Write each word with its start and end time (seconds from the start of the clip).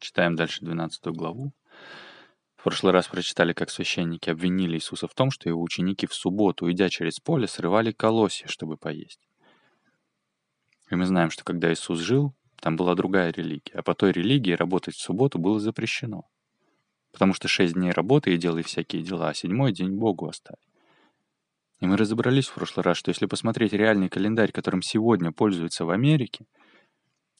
Читаем 0.00 0.34
дальше 0.34 0.64
12 0.64 1.08
главу. 1.08 1.52
В 2.56 2.64
прошлый 2.64 2.92
раз 2.92 3.06
прочитали, 3.06 3.52
как 3.52 3.70
священники 3.70 4.30
обвинили 4.30 4.76
Иисуса 4.76 5.06
в 5.06 5.14
том, 5.14 5.30
что 5.30 5.50
его 5.50 5.60
ученики 5.60 6.06
в 6.06 6.14
субботу, 6.14 6.70
идя 6.70 6.88
через 6.88 7.20
поле, 7.20 7.46
срывали 7.46 7.92
колосья, 7.92 8.48
чтобы 8.48 8.78
поесть. 8.78 9.28
И 10.90 10.94
мы 10.94 11.04
знаем, 11.04 11.30
что 11.30 11.44
когда 11.44 11.70
Иисус 11.70 11.98
жил, 11.98 12.34
там 12.60 12.76
была 12.76 12.94
другая 12.94 13.30
религия, 13.30 13.74
а 13.74 13.82
по 13.82 13.94
той 13.94 14.12
религии 14.12 14.52
работать 14.52 14.94
в 14.94 15.02
субботу 15.02 15.38
было 15.38 15.60
запрещено. 15.60 16.24
Потому 17.12 17.34
что 17.34 17.46
шесть 17.46 17.74
дней 17.74 17.92
работы 17.92 18.34
и 18.34 18.38
делай 18.38 18.62
всякие 18.62 19.02
дела, 19.02 19.28
а 19.28 19.34
седьмой 19.34 19.72
день 19.72 19.98
Богу 19.98 20.28
оставь. 20.28 20.58
И 21.80 21.86
мы 21.86 21.98
разобрались 21.98 22.48
в 22.48 22.54
прошлый 22.54 22.84
раз, 22.84 22.96
что 22.96 23.10
если 23.10 23.26
посмотреть 23.26 23.74
реальный 23.74 24.08
календарь, 24.08 24.52
которым 24.52 24.80
сегодня 24.80 25.30
пользуются 25.30 25.84
в 25.84 25.90
Америке, 25.90 26.46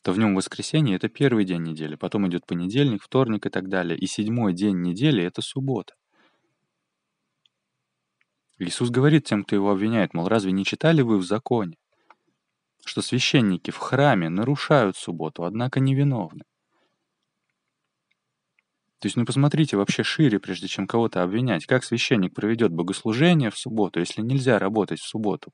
то 0.02 0.12
в 0.12 0.18
нем 0.18 0.34
воскресенье— 0.34 0.96
это 0.96 1.08
первый 1.08 1.44
день 1.44 1.62
недели, 1.62 1.94
потом 1.94 2.26
идет 2.28 2.46
понедельник, 2.46 3.02
вторник 3.02 3.46
и 3.46 3.50
так 3.50 3.68
далее, 3.68 3.98
и 3.98 4.06
седьмой 4.06 4.54
день 4.54 4.80
недели— 4.80 5.22
это 5.24 5.42
суббота. 5.42 5.94
Иисус 8.58 8.90
говорит 8.90 9.24
тем, 9.24 9.44
кто 9.44 9.56
его 9.56 9.70
обвиняет, 9.70 10.14
мол, 10.14 10.28
разве 10.28 10.52
не 10.52 10.64
читали 10.64 11.02
вы 11.02 11.18
в 11.18 11.24
законе, 11.24 11.76
что 12.84 13.02
священники 13.02 13.70
в 13.70 13.76
храме 13.76 14.28
нарушают 14.28 14.96
субботу, 14.96 15.44
однако 15.44 15.80
невиновны? 15.80 16.44
То 19.00 19.06
есть, 19.06 19.16
ну 19.16 19.24
посмотрите 19.24 19.78
вообще 19.78 20.02
шире, 20.02 20.38
прежде 20.38 20.68
чем 20.68 20.86
кого-то 20.86 21.22
обвинять. 21.22 21.64
Как 21.64 21.84
священник 21.84 22.34
проведет 22.34 22.70
богослужение 22.70 23.50
в 23.50 23.56
субботу, 23.56 23.98
если 23.98 24.20
нельзя 24.20 24.58
работать 24.58 25.00
в 25.00 25.08
субботу? 25.08 25.52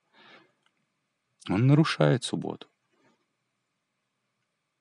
Он 1.49 1.69
нарушает 1.69 2.25
субботу. 2.25 2.67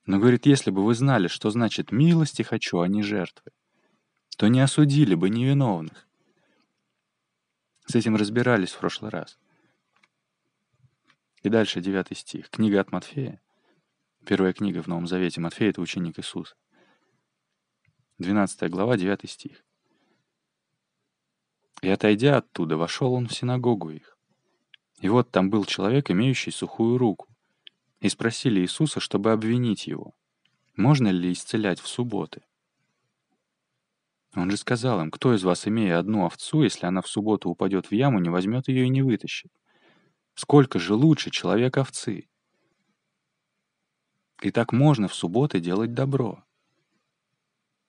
Но 0.06 0.20
говорит, 0.20 0.46
если 0.46 0.70
бы 0.70 0.86
вы 0.86 0.94
знали, 0.94 1.28
что 1.28 1.50
значит 1.50 1.92
«милости 1.92 2.44
хочу, 2.44 2.80
а 2.80 2.88
не 2.88 3.02
жертвы», 3.02 3.52
то 4.38 4.48
не 4.48 4.60
осудили 4.60 5.16
бы 5.16 5.30
невиновных. 5.30 6.08
С 7.88 7.96
этим 7.96 8.16
разбирались 8.16 8.72
в 8.72 8.80
прошлый 8.80 9.10
раз. 9.10 9.40
И 11.42 11.50
дальше 11.50 11.82
девятый 11.82 12.18
стих. 12.18 12.50
Книга 12.50 12.82
от 12.82 12.92
Матфея. 12.92 13.42
Первая 14.26 14.54
книга 14.54 14.82
в 14.82 14.88
Новом 14.88 15.08
Завете. 15.08 15.42
Матфея— 15.42 15.70
это 15.72 15.82
ученик 15.82 16.20
Иисуса. 16.20 16.56
12 18.20 18.70
глава, 18.70 18.98
9 18.98 19.30
стих. 19.30 19.64
«И 21.82 21.90
отойдя 21.90 22.38
оттуда, 22.38 22.78
вошел 22.78 23.14
он 23.14 23.28
в 23.28 23.34
синагогу 23.34 23.90
их. 23.90 24.18
И 25.02 25.10
вот 25.10 25.30
там 25.32 25.50
был 25.50 25.66
человек, 25.66 26.10
имеющий 26.10 26.52
сухую 26.52 26.98
руку 26.98 27.35
и 28.00 28.10
спросили 28.10 28.62
Иисуса, 28.62 29.00
чтобы 29.00 29.32
обвинить 29.32 29.88
его, 29.88 30.14
можно 30.76 31.08
ли 31.08 31.32
исцелять 31.32 31.80
в 31.80 31.88
субботы. 31.88 32.42
Он 34.36 34.52
же 34.52 34.58
сказал 34.58 35.02
им, 35.02 35.12
кто 35.12 35.34
из 35.34 35.44
вас, 35.44 35.68
имея 35.68 35.98
одну 35.98 36.26
овцу, 36.26 36.64
если 36.64 36.86
она 36.86 37.02
в 37.02 37.08
субботу 37.08 37.50
упадет 37.50 37.88
в 37.88 37.92
яму, 37.94 38.20
не 38.20 38.30
возьмет 38.30 38.68
ее 38.68 38.86
и 38.86 38.90
не 38.90 39.02
вытащит? 39.02 39.52
Сколько 40.34 40.78
же 40.78 40.94
лучше 40.94 41.32
человек 41.32 41.78
овцы? 41.78 42.28
И 44.42 44.52
так 44.52 44.74
можно 44.74 45.08
в 45.08 45.16
субботы 45.16 45.62
делать 45.62 45.94
добро. 45.94 46.44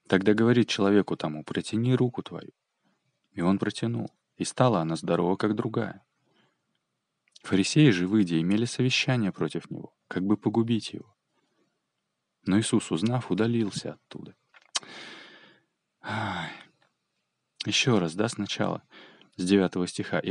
Тогда 0.09 0.34
говорит 0.34 0.69
человеку 0.69 1.17
тому, 1.17 1.43
протяни 1.43 1.95
руку 1.97 2.23
твою. 2.23 2.53
И 3.33 3.41
он 3.41 3.59
протянул, 3.59 4.12
и 4.37 4.45
стала 4.45 4.81
она 4.81 4.95
здорова, 4.95 5.34
как 5.37 5.57
другая. 5.57 6.05
Фарисеи 7.43 7.91
же, 7.91 8.07
выйдя, 8.07 8.41
имели 8.41 8.65
совещание 8.65 9.33
против 9.33 9.69
него, 9.71 9.96
как 10.09 10.25
бы 10.25 10.37
погубить 10.37 10.93
его. 10.93 11.15
Но 12.45 12.59
Иисус, 12.59 12.91
узнав, 12.91 13.31
удалился 13.31 13.95
оттуда. 13.95 14.35
Еще 17.65 17.99
раз, 17.99 18.15
да, 18.15 18.29
сначала, 18.29 18.83
с 19.37 19.45
9 19.45 19.89
стиха. 19.91 20.21
«И. 20.21 20.31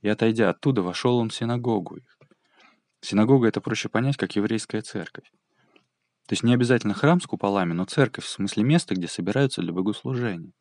«И 0.00 0.08
отойдя 0.08 0.50
оттуда, 0.50 0.82
вошел 0.82 1.18
он 1.18 1.30
в 1.30 1.34
синагогу 1.34 1.96
их». 1.96 2.18
Синагога— 3.00 3.48
это 3.48 3.60
проще 3.60 3.88
понять, 3.88 4.16
как 4.16 4.36
еврейская 4.36 4.82
церковь. 4.82 5.30
То 6.26 6.32
есть 6.32 6.42
не 6.42 6.54
обязательно 6.54 6.94
храм 6.94 7.20
с 7.20 7.26
куполами, 7.26 7.72
но 7.72 7.84
церковь 7.84 8.24
в 8.24 8.28
смысле 8.28 8.62
места, 8.62 8.94
где 8.94 9.08
собираются 9.08 9.62
для 9.62 9.72
богослужения. 9.72 10.52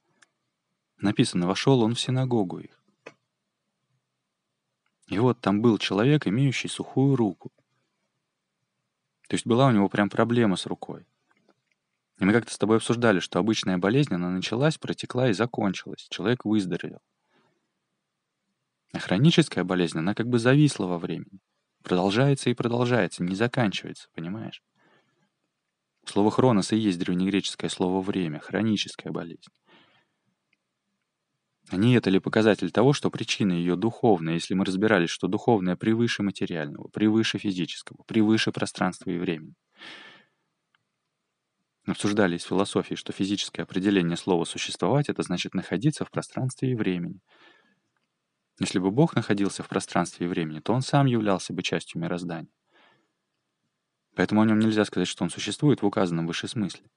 Написано 0.98 1.46
«вошел 1.48 1.82
он 1.82 1.96
в 1.96 2.00
синагогу 2.00 2.60
их». 2.60 2.82
И 5.08 5.20
вот 5.20 5.40
там 5.40 5.62
был 5.62 5.78
человек, 5.78 6.28
имеющий 6.28 6.68
сухую 6.68 7.16
руку. 7.16 7.52
То 9.28 9.36
есть 9.36 9.46
была 9.46 9.68
у 9.68 9.72
него 9.72 9.90
прям 9.90 10.10
проблема 10.10 10.56
с 10.56 10.66
рукой. 10.66 11.06
И 12.20 12.26
мы 12.26 12.34
как-то 12.34 12.52
с 12.52 12.58
тобой 12.58 12.78
обсуждали, 12.78 13.20
что 13.20 13.40
обычная 13.40 13.78
болезнь, 13.78 14.14
она 14.14 14.30
началась, 14.30 14.78
протекла 14.78 15.30
и 15.30 15.34
закончилась. 15.34 16.08
Человек 16.10 16.46
выздоровел. 16.46 17.02
А 18.94 19.00
хроническая 19.00 19.64
болезнь, 19.64 20.00
она 20.00 20.16
как 20.16 20.28
бы 20.28 20.40
зависла 20.40 20.88
во 20.88 20.98
времени. 20.98 21.40
Продолжается 21.84 22.50
и 22.50 22.54
продолжается, 22.54 23.24
не 23.24 23.36
заканчивается, 23.36 24.08
понимаешь? 24.14 24.64
Слово 26.06 26.32
«хронос» 26.32 26.72
и 26.72 26.78
есть 26.78 26.98
древнегреческое 27.00 27.70
слово 27.70 28.02
«время», 28.02 28.40
хроническая 28.40 29.12
болезнь. 29.12 29.52
А 31.70 31.76
не 31.76 31.96
это 31.96 32.10
ли 32.10 32.20
показатель 32.20 32.72
того, 32.72 32.94
что 32.94 33.12
причина 33.12 33.52
ее 33.52 33.76
духовная, 33.76 34.36
если 34.36 34.54
мы 34.54 34.64
разбирались, 34.64 35.10
что 35.10 35.28
духовное 35.28 35.76
превыше 35.76 36.24
материального, 36.24 36.88
превыше 36.88 37.40
физического, 37.40 38.04
превыше 38.08 38.54
пространства 38.54 39.10
и 39.10 39.18
времени? 39.18 39.54
Обсуждали 41.86 42.38
из 42.38 42.44
философии, 42.44 42.96
что 42.96 43.12
физическое 43.12 43.64
определение 43.64 44.16
слова 44.16 44.46
«существовать»— 44.46 45.10
это 45.10 45.24
значит 45.24 45.54
находиться 45.54 46.06
в 46.06 46.12
пространстве 46.12 46.72
и 46.72 46.76
времени. 46.76 47.20
Если 48.60 48.80
бы 48.80 48.90
Бог 48.90 49.16
находился 49.16 49.62
в 49.62 49.70
пространстве 49.70 50.26
и 50.26 50.30
времени, 50.30 50.60
то 50.60 50.74
Он 50.74 50.82
сам 50.82 51.06
являлся 51.06 51.54
бы 51.54 51.64
частью 51.64 52.02
мироздания. 52.02 52.52
Поэтому 54.16 54.42
о 54.42 54.46
нем 54.46 54.60
нельзя 54.60 54.84
сказать, 54.86 55.08
что 55.08 55.24
он 55.24 55.30
существует 55.30 55.84
в 55.84 55.86
указанном 55.86 56.26
выше 56.26 56.48
смысле. 56.48 56.90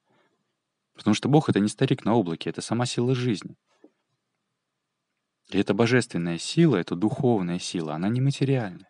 Потому 0.94 1.14
что 1.14 1.28
Бог— 1.28 1.48
это 1.50 1.60
не 1.60 1.68
старик 1.68 2.04
на 2.04 2.14
облаке, 2.14 2.48
это 2.48 2.62
сама 2.62 2.86
сила 2.86 3.14
жизни— 3.14 3.56
и 5.50 5.58
эта 5.58 5.74
божественная 5.74 6.38
сила, 6.38 6.76
эта 6.76 6.94
духовная 6.94 7.58
сила, 7.58 7.94
она 7.94 8.08
нематериальна. 8.08 8.86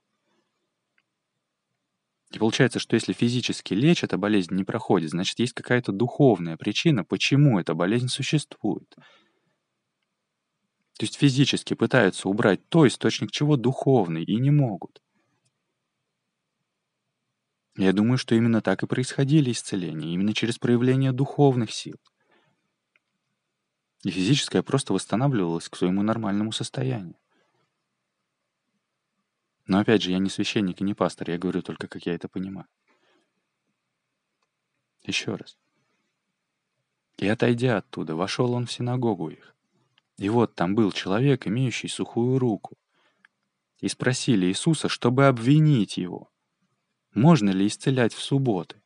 И 2.32 2.38
получается, 2.38 2.78
что 2.78 2.94
если 2.94 3.12
физически 3.12 3.75
лечь, 3.75 4.04
эта 4.04 4.16
болезнь 4.16 4.54
не 4.54 4.62
проходит, 4.62 5.10
значит, 5.10 5.38
есть 5.41 5.53
какая-то 5.53 5.91
духовная 5.91 6.56
причина, 6.56 7.04
почему 7.04 7.59
эта 7.59 7.75
болезнь 7.75 8.09
существует. 8.09 8.88
То 10.97 11.04
есть 11.04 11.16
физически 11.16 11.75
пытаются 11.75 12.28
убрать 12.28 12.60
то, 12.69 12.87
источник 12.87 13.32
чего 13.32 13.56
духовный, 13.56 14.22
и 14.22 14.37
не 14.37 14.50
могут. 14.50 15.00
Я 17.76 17.93
думаю, 17.93 18.19
что 18.19 18.34
именно 18.34 18.60
так 18.60 18.82
и 18.82 18.87
происходили 18.87 19.50
исцеления, 19.50 20.12
именно 20.12 20.34
через 20.34 20.59
проявление 20.59 21.12
духовных 21.12 21.72
сил. 21.72 21.97
И 24.03 24.11
физическое 24.11 24.62
просто 24.62 24.93
восстанавливалось 24.93 25.69
к 25.69 25.77
своему 25.77 26.03
нормальному 26.03 26.53
состоянию. 26.53 27.16
Но 29.66 29.78
опять 29.78 30.03
же, 30.03 30.11
я 30.11 30.19
не 30.19 30.31
священник 30.31 30.81
и 30.81 30.84
не 30.84 30.94
пастор, 30.94 31.31
я 31.31 31.38
говорю 31.38 31.62
только, 31.62 31.87
как 31.87 32.06
я 32.06 32.15
это 32.15 32.28
понимаю. 32.28 32.66
Еще 35.03 35.34
раз. 35.34 35.56
И 37.19 37.28
отойдя 37.28 37.77
оттуда, 37.77 38.16
вошел 38.16 38.53
он 38.53 38.66
в 38.66 38.72
синагогу 38.72 39.28
их. 39.28 39.55
И 40.17 40.28
вот 40.28 40.55
там 40.55 40.75
был 40.75 40.93
человек, 40.93 41.47
имеющий 41.47 41.88
сухую 41.88 42.38
руку. 42.38 42.77
И 43.78 43.88
спросили 43.88 44.47
Иисуса, 44.47 44.88
чтобы 44.88 45.27
обвинить 45.27 45.97
его, 45.97 46.31
можно 47.15 47.50
ли 47.50 47.67
исцелять 47.67 48.12
в 48.12 48.22
субботы. 48.22 48.82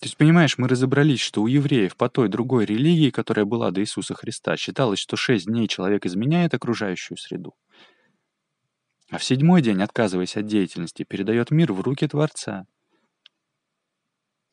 То 0.00 0.06
есть, 0.06 0.16
понимаешь, 0.16 0.56
мы 0.56 0.66
разобрались, 0.66 1.20
что 1.20 1.42
у 1.42 1.46
евреев 1.46 1.94
по 1.94 2.08
той 2.08 2.30
другой 2.30 2.64
религии, 2.64 3.10
которая 3.10 3.44
была 3.44 3.70
до 3.70 3.82
Иисуса 3.82 4.14
Христа, 4.14 4.56
считалось, 4.56 4.98
что 4.98 5.16
шесть 5.16 5.44
дней 5.44 5.68
человек 5.68 6.06
изменяет 6.06 6.54
окружающую 6.54 7.18
среду. 7.18 7.54
А 9.10 9.18
в 9.18 9.24
седьмой 9.24 9.60
день, 9.60 9.82
отказываясь 9.82 10.38
от 10.38 10.46
деятельности, 10.46 11.02
передает 11.02 11.50
мир 11.50 11.74
в 11.74 11.82
руки 11.82 12.08
Творца. 12.08 12.66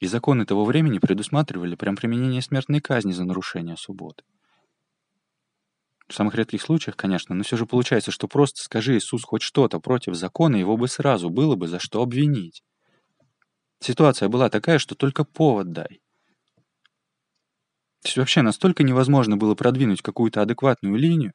И 0.02 0.08
законы 0.08 0.46
того 0.46 0.66
времени 0.66 1.00
предусматривали 1.00 1.76
прям 1.76 1.96
применение 1.96 2.42
смертной 2.42 2.82
казни 2.82 3.14
за 3.14 3.24
нарушение 3.24 3.78
субботы. 3.78 4.26
В 6.10 6.14
самых 6.14 6.36
редких 6.36 6.62
случаях, 6.62 6.98
конечно, 6.98 7.34
но 7.34 7.44
все 7.44 7.56
же 7.56 7.66
получается, 7.66 8.12
что 8.12 8.28
просто 8.28 8.62
скажи 8.62 8.98
Иисус 8.98 9.24
хоть 9.24 9.44
что-то 9.44 9.80
против 9.80 10.16
закона, 10.16 10.58
его 10.58 10.76
бы 10.76 10.90
сразу 10.90 11.30
было 11.30 11.56
бы 11.56 11.70
за 11.70 11.80
что 11.80 12.02
обвинить. 12.02 12.64
Ситуация 13.80 14.30
была 14.30 14.50
такая, 14.52 14.78
что 14.78 14.94
только 14.94 15.24
повод 15.24 15.72
дай. 15.72 16.00
То 18.02 18.08
есть 18.08 18.18
вообще 18.18 18.42
настолько 18.42 18.82
невозможно 18.84 19.38
было 19.38 19.54
продвинуть 19.54 20.02
какую-то 20.02 20.42
адекватную 20.42 20.96
линию, 20.96 21.34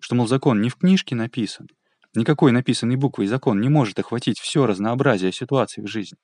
что, 0.00 0.14
мол, 0.14 0.26
закон 0.28 0.60
не 0.62 0.70
в 0.70 0.76
книжке 0.76 1.14
написан, 1.14 1.68
никакой 2.14 2.52
написанной 2.52 2.96
буквой 2.96 3.26
закон 3.28 3.60
не 3.60 3.68
может 3.68 3.98
охватить 3.98 4.40
все 4.40 4.66
разнообразие 4.66 5.32
ситуаций 5.32 5.82
в 5.82 5.88
жизни. 5.88 6.18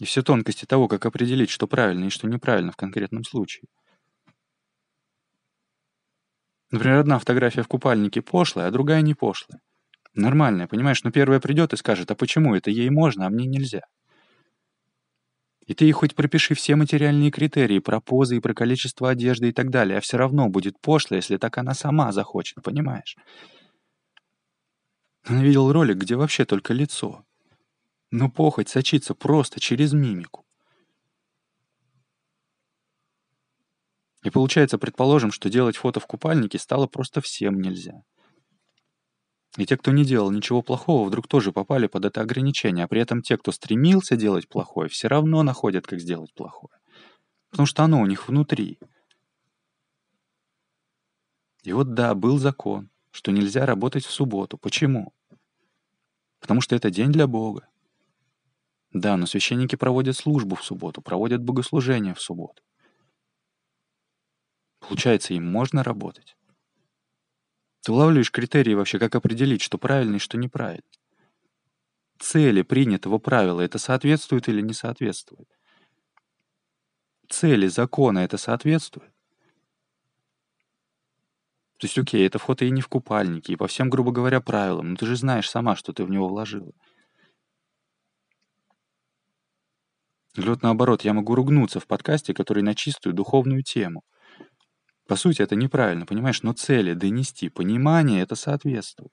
И 0.00 0.04
все 0.04 0.22
тонкости 0.22 0.64
того, 0.64 0.88
как 0.88 1.06
определить, 1.06 1.50
что 1.50 1.68
правильно 1.68 2.06
и 2.06 2.10
что 2.10 2.26
неправильно 2.26 2.72
в 2.72 2.76
конкретном 2.76 3.22
случае. 3.22 3.68
Например, 6.70 6.98
одна 7.00 7.18
фотография 7.18 7.62
в 7.62 7.68
купальнике 7.68 8.22
пошлая, 8.22 8.68
а 8.68 8.70
другая 8.70 9.02
не 9.02 9.12
пошлая. 9.14 9.60
Нормальная, 10.14 10.66
понимаешь, 10.66 11.02
но 11.04 11.10
первая 11.10 11.40
придет 11.40 11.72
и 11.72 11.76
скажет, 11.76 12.10
а 12.10 12.14
почему 12.14 12.54
это 12.54 12.70
ей 12.70 12.90
можно, 12.90 13.26
а 13.26 13.30
мне 13.30 13.46
нельзя? 13.46 13.82
И 15.66 15.74
ты 15.74 15.84
ей 15.84 15.92
хоть 15.92 16.14
пропиши 16.14 16.54
все 16.54 16.76
материальные 16.76 17.30
критерии 17.30 17.78
про 17.78 18.00
позы 18.00 18.38
и 18.38 18.40
про 18.40 18.54
количество 18.54 19.10
одежды 19.10 19.50
и 19.50 19.52
так 19.52 19.70
далее, 19.70 19.98
а 19.98 20.00
все 20.00 20.16
равно 20.16 20.48
будет 20.48 20.80
пошло, 20.80 21.16
если 21.16 21.36
так 21.36 21.58
она 21.58 21.74
сама 21.74 22.10
захочет, 22.10 22.62
понимаешь? 22.62 23.16
Она 25.24 25.42
видел 25.42 25.70
ролик, 25.70 25.98
где 25.98 26.16
вообще 26.16 26.46
только 26.46 26.72
лицо. 26.72 27.22
Но 28.10 28.30
похоть 28.30 28.70
сочится 28.70 29.14
просто 29.14 29.60
через 29.60 29.92
мимику. 29.92 30.46
И 34.24 34.30
получается, 34.30 34.78
предположим, 34.78 35.30
что 35.32 35.50
делать 35.50 35.76
фото 35.76 36.00
в 36.00 36.06
купальнике 36.06 36.58
стало 36.58 36.86
просто 36.86 37.20
всем 37.20 37.60
нельзя. 37.60 38.02
И 39.58 39.66
те, 39.66 39.76
кто 39.76 39.90
не 39.90 40.04
делал 40.04 40.30
ничего 40.30 40.62
плохого, 40.62 41.08
вдруг 41.08 41.26
тоже 41.26 41.50
попали 41.50 41.88
под 41.88 42.04
это 42.04 42.20
ограничение, 42.20 42.84
а 42.84 42.88
при 42.88 43.00
этом 43.00 43.22
те, 43.22 43.36
кто 43.36 43.50
стремился 43.50 44.14
делать 44.14 44.48
плохое, 44.48 44.88
все 44.88 45.08
равно 45.08 45.42
находят, 45.42 45.84
как 45.84 45.98
сделать 45.98 46.32
плохое. 46.32 46.78
Потому 47.50 47.66
что 47.66 47.82
оно 47.82 48.00
у 48.00 48.06
них 48.06 48.28
внутри. 48.28 48.78
И 51.64 51.72
вот 51.72 51.92
да, 51.92 52.14
был 52.14 52.38
закон, 52.38 52.88
что 53.10 53.32
нельзя 53.32 53.66
работать 53.66 54.04
в 54.04 54.12
субботу. 54.12 54.58
Почему? 54.58 55.12
Потому 56.38 56.60
что 56.60 56.76
это 56.76 56.88
день 56.92 57.10
для 57.10 57.26
Бога. 57.26 57.68
Да, 58.92 59.16
но 59.16 59.26
священники 59.26 59.74
проводят 59.74 60.16
службу 60.16 60.54
в 60.54 60.62
субботу, 60.62 61.02
проводят 61.02 61.42
богослужение 61.42 62.14
в 62.14 62.20
субботу. 62.20 62.62
Получается, 64.78 65.34
им 65.34 65.50
можно 65.50 65.82
работать. 65.82 66.37
Ты 67.82 67.92
улавливаешь 67.92 68.32
критерии 68.32 68.74
вообще, 68.74 68.98
как 68.98 69.14
определить, 69.14 69.62
что 69.62 69.78
правильно 69.78 70.16
и 70.16 70.20
что 70.20 70.36
неправильно. 70.36 70.82
Цели 72.18 72.62
принятого 72.62 73.18
правила 73.18 73.60
это 73.60 73.78
соответствует 73.78 74.48
или 74.48 74.60
не 74.60 74.74
соответствует? 74.74 75.48
Цели 77.28 77.68
закона 77.68 78.20
это 78.20 78.38
соответствует? 78.38 79.12
То 81.78 81.86
есть, 81.86 81.96
окей, 81.96 82.26
это 82.26 82.40
фото 82.40 82.64
и 82.64 82.70
не 82.70 82.80
в 82.80 82.88
купальнике, 82.88 83.52
и 83.52 83.56
по 83.56 83.68
всем, 83.68 83.88
грубо 83.88 84.10
говоря, 84.10 84.40
правилам, 84.40 84.90
но 84.90 84.96
ты 84.96 85.06
же 85.06 85.14
знаешь 85.14 85.48
сама, 85.48 85.76
что 85.76 85.92
ты 85.92 86.04
в 86.04 86.10
него 86.10 86.28
вложила. 86.28 86.72
Или 90.34 90.56
наоборот, 90.60 91.04
я 91.04 91.14
могу 91.14 91.36
ругнуться 91.36 91.78
в 91.78 91.86
подкасте, 91.86 92.34
который 92.34 92.64
на 92.64 92.74
чистую 92.74 93.14
духовную 93.14 93.62
тему— 93.62 94.02
по 95.08 95.16
сути, 95.16 95.40
это 95.40 95.56
неправильно, 95.56 96.04
понимаешь? 96.04 96.42
Но 96.42 96.52
цели 96.52 96.92
донести, 96.92 97.48
понимание 97.48 98.20
это 98.20 98.34
соответствует. 98.34 99.10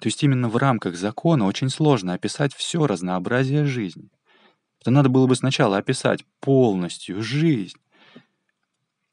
То 0.00 0.06
есть 0.06 0.22
именно 0.22 0.50
в 0.50 0.56
рамках 0.58 0.94
закона 0.96 1.46
очень 1.46 1.70
сложно 1.70 2.12
описать 2.12 2.54
все 2.54 2.86
разнообразие 2.86 3.64
жизни. 3.64 4.10
Это 4.80 4.90
надо 4.90 5.08
было 5.08 5.26
бы 5.26 5.34
сначала 5.34 5.78
описать 5.78 6.24
полностью 6.40 7.22
жизнь, 7.22 7.78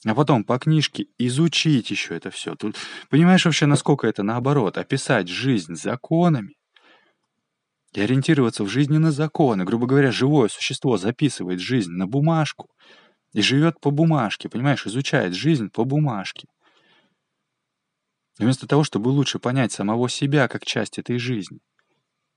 а 0.06 0.14
потом 0.14 0.44
по 0.44 0.60
книжке 0.60 1.08
изучить 1.18 1.90
еще 1.90 2.16
это 2.16 2.30
все. 2.30 2.56
Тут 2.56 2.76
понимаешь 3.10 3.46
вообще, 3.46 3.66
насколько 3.66 4.06
это 4.06 4.22
наоборот? 4.22 4.78
Описать 4.78 5.30
жизнь 5.30 5.76
законами 5.76 6.56
и 7.94 8.02
ориентироваться 8.02 8.66
в 8.66 8.70
жизни 8.70 8.98
на 8.98 9.12
законы. 9.12 9.64
Грубо 9.64 9.88
говоря, 9.88 10.12
живое 10.12 10.50
существо 10.50 10.98
записывает 10.98 11.62
жизнь 11.62 11.92
на 11.92 12.06
бумажку, 12.06 12.70
и 13.36 13.42
живет 13.42 13.82
по 13.82 13.92
бумажке, 13.92 14.48
понимаешь, 14.48 14.88
изучает 14.88 15.34
жизнь 15.34 15.70
по 15.70 15.84
бумажке. 15.84 16.48
И 18.40 18.44
вместо 18.44 18.66
того, 18.66 18.86
чтобы 18.86 19.10
лучше 19.10 19.40
понять 19.40 19.74
самого 19.74 20.08
себя 20.08 20.48
как 20.48 20.64
часть 20.66 20.98
этой 21.00 21.18
жизни, 21.18 21.60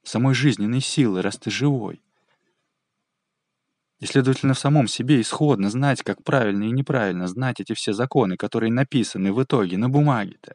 самой 0.02 0.34
жизненной 0.34 0.80
силы, 0.80 1.22
раз 1.22 1.38
ты 1.38 1.50
живой, 1.50 2.02
и, 4.00 4.06
следовательно, 4.06 4.54
в 4.54 4.58
самом 4.58 4.88
себе 4.88 5.20
исходно 5.20 5.70
знать, 5.70 6.02
как 6.02 6.24
правильно 6.24 6.64
и 6.64 6.72
неправильно, 6.72 7.28
знать 7.28 7.60
эти 7.60 7.74
все 7.74 7.92
законы, 7.92 8.36
которые 8.36 8.72
написаны 8.72 9.32
в 9.32 9.40
итоге 9.42 9.78
на 9.78 9.88
бумаге-то. 9.88 10.54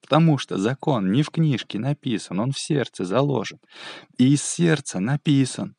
Потому 0.00 0.38
что 0.38 0.58
закон 0.58 1.12
не 1.12 1.22
в 1.22 1.30
книжке 1.30 1.78
написан, 1.78 2.40
он 2.40 2.50
в 2.50 2.58
сердце 2.58 3.04
заложен. 3.04 3.60
И 4.16 4.32
из 4.32 4.42
сердца 4.42 4.98
написан. 4.98 5.76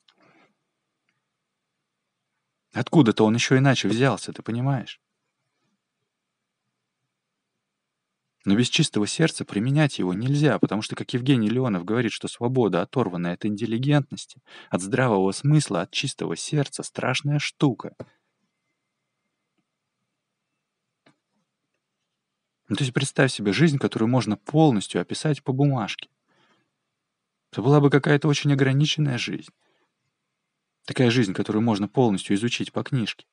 Откуда-то 2.73 3.25
он 3.25 3.33
еще 3.35 3.57
иначе 3.57 3.87
взялся, 3.87 4.31
ты 4.31 4.43
понимаешь? 4.43 4.99
Но 8.45 8.55
без 8.55 8.69
чистого 8.69 9.05
сердца 9.05 9.43
применять 9.43 9.99
его 9.99 10.13
нельзя, 10.13 10.57
потому 10.59 10.81
что, 10.81 10.95
как 10.95 11.13
Евгений 11.13 11.49
Леонов 11.49 11.83
говорит, 11.83 12.11
что 12.11 12.27
свобода, 12.27 12.81
оторванная 12.81 13.33
от 13.33 13.45
интеллигентности, 13.45 14.41
от 14.69 14.81
здравого 14.81 15.31
смысла, 15.33 15.81
от 15.81 15.91
чистого 15.91 16.35
сердца, 16.35 16.83
страшная 16.83 17.39
штука. 17.39 17.95
Ну, 22.69 22.75
то 22.75 22.83
есть 22.83 22.93
представь 22.93 23.31
себе 23.31 23.51
жизнь, 23.51 23.77
которую 23.77 24.09
можно 24.09 24.37
полностью 24.37 25.01
описать 25.01 25.43
по 25.43 25.51
бумажке. 25.51 26.09
Это 27.51 27.61
была 27.61 27.81
бы 27.81 27.89
какая-то 27.89 28.27
очень 28.27 28.53
ограниченная 28.53 29.17
жизнь. 29.17 29.51
Такая 30.89 31.11
жизнь, 31.11 31.35
которую 31.35 31.61
можно 31.61 31.87
полностью 31.87 32.35
изучить 32.35 32.73
по 32.73 32.81
книжке. 32.81 33.27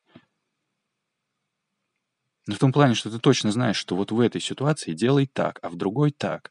Но 2.46 2.54
в 2.54 2.58
том 2.58 2.70
плане, 2.70 2.92
что 2.92 3.10
ты 3.10 3.18
точно 3.18 3.50
знаешь, 3.50 3.78
что 3.78 3.96
вот 3.96 4.12
в 4.12 4.20
этой 4.20 4.42
ситуации 4.42 4.92
делай 4.92 5.26
так, 5.26 5.58
а 5.62 5.70
в 5.70 5.76
другой 5.76 6.10
так. 6.10 6.50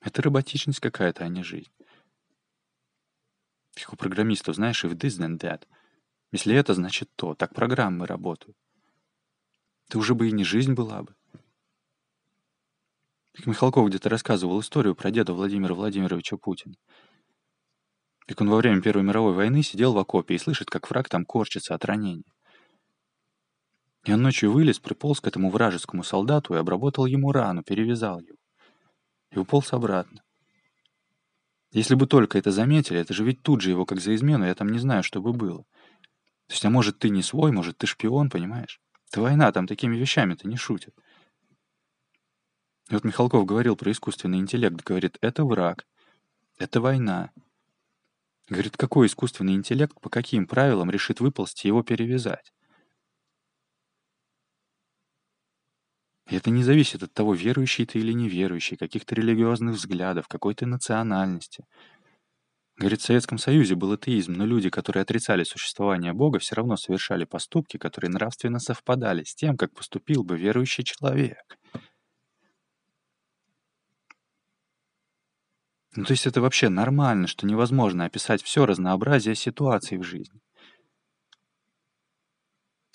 Это 0.00 0.22
роботичность 0.22 0.78
какая-то, 0.78 1.24
а 1.24 1.28
не 1.28 1.42
жизнь. 1.42 1.72
Как 3.74 3.92
у 3.92 3.96
программистов, 3.96 4.54
знаешь, 4.54 4.84
if 4.84 4.92
this, 4.92 5.18
then 5.18 5.36
that. 5.40 5.66
Если 6.30 6.54
это, 6.54 6.74
значит 6.74 7.10
то. 7.16 7.34
Так 7.34 7.56
программы 7.56 8.06
работают. 8.06 8.56
Ты 9.88 9.98
уже 9.98 10.14
бы 10.14 10.28
и 10.28 10.32
не 10.32 10.44
жизнь 10.44 10.74
была 10.74 11.02
бы. 11.02 11.16
Как 13.32 13.46
Михалков 13.46 13.88
где-то 13.88 14.10
рассказывал 14.10 14.60
историю 14.60 14.94
про 14.94 15.10
деда 15.10 15.32
Владимира 15.32 15.74
Владимировича 15.74 16.36
Путина. 16.36 16.76
Как 18.28 18.42
он 18.42 18.50
во 18.50 18.58
время 18.58 18.82
Первой 18.82 19.02
мировой 19.02 19.32
войны 19.32 19.62
сидел 19.62 19.94
в 19.94 19.98
окопе 19.98 20.34
и 20.34 20.38
слышит, 20.38 20.68
как 20.68 20.90
враг 20.90 21.08
там 21.08 21.24
корчится 21.24 21.74
от 21.74 21.86
ранения. 21.86 22.30
И 24.04 24.12
он 24.12 24.20
ночью 24.20 24.52
вылез, 24.52 24.78
приполз 24.78 25.22
к 25.22 25.26
этому 25.26 25.50
вражескому 25.50 26.02
солдату 26.02 26.54
и 26.54 26.58
обработал 26.58 27.06
ему 27.06 27.32
рану, 27.32 27.62
перевязал 27.62 28.20
его. 28.20 28.36
И 29.30 29.38
уполз 29.38 29.72
обратно. 29.72 30.22
Если 31.72 31.94
бы 31.94 32.06
только 32.06 32.36
это 32.38 32.50
заметили, 32.50 33.00
это 33.00 33.14
же 33.14 33.24
ведь 33.24 33.42
тут 33.42 33.62
же 33.62 33.70
его 33.70 33.86
как 33.86 34.00
за 34.00 34.14
измену, 34.14 34.44
я 34.44 34.54
там 34.54 34.68
не 34.68 34.78
знаю, 34.78 35.02
что 35.02 35.22
бы 35.22 35.32
было. 35.32 35.62
То 36.46 36.54
есть, 36.54 36.64
а 36.64 36.70
может, 36.70 36.98
ты 36.98 37.08
не 37.08 37.22
свой, 37.22 37.50
может, 37.50 37.78
ты 37.78 37.86
шпион, 37.86 38.28
понимаешь? 38.28 38.78
Это 39.10 39.22
война, 39.22 39.50
там 39.52 39.66
такими 39.66 39.96
вещами-то 39.96 40.46
не 40.46 40.56
шутят. 40.56 40.94
И 42.90 42.94
вот 42.94 43.04
Михалков 43.04 43.46
говорил 43.46 43.74
про 43.74 43.90
искусственный 43.90 44.38
интеллект, 44.38 44.82
говорит, 44.82 45.16
это 45.22 45.44
враг, 45.44 45.86
это 46.58 46.80
война, 46.80 47.30
Говорит, 48.48 48.76
какой 48.76 49.06
искусственный 49.06 49.54
интеллект 49.54 50.00
по 50.00 50.08
каким 50.08 50.46
правилам 50.46 50.90
решит 50.90 51.20
выползти 51.20 51.66
и 51.66 51.68
его 51.68 51.82
перевязать? 51.82 52.52
И 56.30 56.36
это 56.36 56.50
не 56.50 56.62
зависит 56.62 57.02
от 57.02 57.12
того, 57.12 57.34
верующий 57.34 57.86
ты 57.86 57.98
или 57.98 58.12
неверующий, 58.12 58.76
каких-то 58.76 59.14
религиозных 59.14 59.76
взглядов, 59.76 60.28
какой 60.28 60.54
то 60.54 60.66
национальности. 60.66 61.64
Говорит, 62.76 63.00
в 63.00 63.04
Советском 63.04 63.38
Союзе 63.38 63.74
был 63.74 63.92
атеизм, 63.92 64.34
но 64.34 64.46
люди, 64.46 64.70
которые 64.70 65.02
отрицали 65.02 65.42
существование 65.44 66.12
Бога, 66.12 66.38
все 66.38 66.54
равно 66.54 66.76
совершали 66.76 67.24
поступки, 67.24 67.76
которые 67.76 68.10
нравственно 68.10 68.60
совпадали 68.60 69.24
с 69.24 69.34
тем, 69.34 69.56
как 69.56 69.74
поступил 69.74 70.22
бы 70.22 70.38
верующий 70.38 70.84
человек. 70.84 71.58
Ну, 75.96 76.04
то 76.04 76.12
есть 76.12 76.26
это 76.26 76.40
вообще 76.40 76.68
нормально, 76.68 77.26
что 77.26 77.46
невозможно 77.46 78.04
описать 78.04 78.42
все 78.42 78.66
разнообразие 78.66 79.34
ситуаций 79.34 79.98
в 79.98 80.02
жизни. 80.02 80.40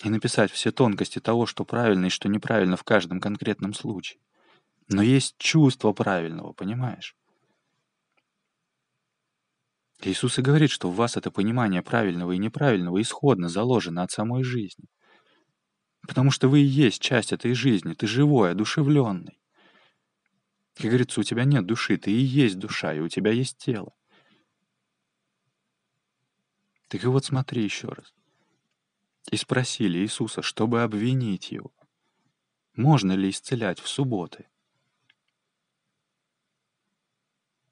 И 0.02 0.10
написать 0.10 0.50
все 0.50 0.70
тонкости 0.70 1.18
того, 1.18 1.46
что 1.46 1.64
правильно 1.64 2.06
и 2.06 2.10
что 2.10 2.28
неправильно 2.28 2.76
в 2.76 2.84
каждом 2.84 3.20
конкретном 3.20 3.74
случае. 3.74 4.20
Но 4.88 5.02
есть 5.02 5.36
чувство 5.38 5.92
правильного, 5.92 6.52
понимаешь? 6.52 7.16
Иисус 10.02 10.38
и 10.38 10.42
говорит, 10.42 10.70
что 10.70 10.90
в 10.90 10.96
вас 10.96 11.16
это 11.16 11.30
понимание 11.30 11.82
правильного 11.82 12.32
и 12.32 12.38
неправильного 12.38 13.00
исходно 13.00 13.48
заложено 13.48 14.02
от 14.02 14.10
самой 14.10 14.42
жизни. 14.42 14.86
Потому 16.06 16.30
что 16.30 16.48
вы 16.48 16.60
и 16.60 16.66
есть 16.66 17.00
часть 17.00 17.32
этой 17.32 17.54
жизни, 17.54 17.94
ты 17.94 18.06
живой, 18.06 18.50
одушевленный. 18.50 19.38
Как 20.74 20.86
говорится, 20.86 21.20
у 21.20 21.22
тебя 21.22 21.44
нет 21.44 21.66
души, 21.66 21.96
ты 21.96 22.10
и 22.10 22.20
есть 22.20 22.58
душа, 22.58 22.92
и 22.92 23.00
у 23.00 23.08
тебя 23.08 23.30
есть 23.30 23.58
тело. 23.58 23.94
Так 26.88 27.04
и 27.04 27.06
вот 27.06 27.24
смотри 27.24 27.62
еще 27.62 27.88
раз. 27.88 28.12
И 29.30 29.36
спросили 29.36 29.98
Иисуса, 29.98 30.42
чтобы 30.42 30.82
обвинить 30.82 31.50
его, 31.50 31.72
можно 32.74 33.12
ли 33.12 33.30
исцелять 33.30 33.78
в 33.78 33.88
субботы. 33.88 34.48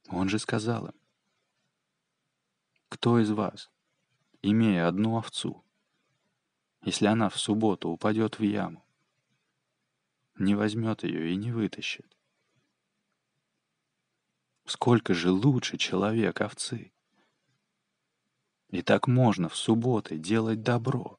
Он 0.08 0.28
же 0.28 0.38
сказал 0.38 0.86
им, 0.86 0.94
кто 2.88 3.18
из 3.18 3.30
вас, 3.30 3.70
имея 4.42 4.86
одну 4.86 5.16
овцу, 5.18 5.64
если 6.82 7.06
она 7.06 7.28
в 7.28 7.38
субботу 7.38 7.88
упадет 7.88 8.38
в 8.38 8.42
яму, 8.42 8.84
не 10.36 10.54
возьмет 10.54 11.02
ее 11.02 11.32
и 11.32 11.36
не 11.36 11.52
вытащит? 11.52 12.16
Сколько 14.64 15.14
же 15.14 15.30
лучше 15.30 15.76
человек 15.76 16.40
овцы? 16.40 16.92
И 18.70 18.82
так 18.82 19.06
можно 19.06 19.48
в 19.48 19.56
субботы 19.56 20.16
делать 20.16 20.62
добро. 20.62 21.18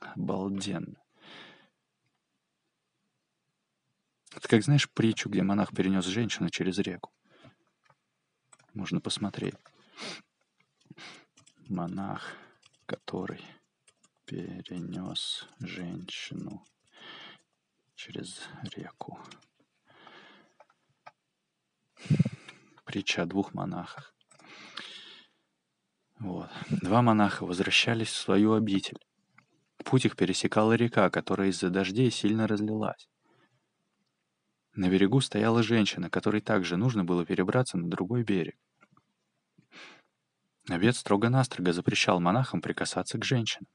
Обалденно. 0.00 1.02
Это 4.34 4.48
как, 4.48 4.62
знаешь, 4.62 4.90
притчу, 4.90 5.28
где 5.28 5.42
монах 5.42 5.74
перенес 5.74 6.04
женщину 6.04 6.50
через 6.50 6.78
реку. 6.78 7.10
Можно 8.74 9.00
посмотреть. 9.00 9.54
Монах, 11.68 12.36
который 12.84 13.44
перенес 14.26 15.48
женщину 15.60 16.64
через 17.94 18.42
реку. 18.62 19.18
Притча 22.86 23.22
о 23.22 23.26
двух 23.26 23.52
монахах. 23.52 24.14
Вот. 26.20 26.48
Два 26.70 27.02
монаха 27.02 27.44
возвращались 27.44 28.08
в 28.08 28.16
свою 28.16 28.52
обитель. 28.52 28.98
Путь 29.84 30.06
их 30.06 30.14
пересекала 30.14 30.74
река, 30.74 31.10
которая 31.10 31.48
из-за 31.48 31.68
дождей 31.68 32.12
сильно 32.12 32.46
разлилась. 32.46 33.08
На 34.76 34.88
берегу 34.88 35.20
стояла 35.20 35.64
женщина, 35.64 36.08
которой 36.08 36.40
также 36.40 36.76
нужно 36.76 37.04
было 37.04 37.26
перебраться 37.26 37.76
на 37.76 37.90
другой 37.90 38.22
берег. 38.22 38.56
Обед 40.68 40.94
строго-настрого 40.94 41.72
запрещал 41.72 42.20
монахам 42.20 42.62
прикасаться 42.62 43.18
к 43.18 43.24
женщинам. 43.24 43.68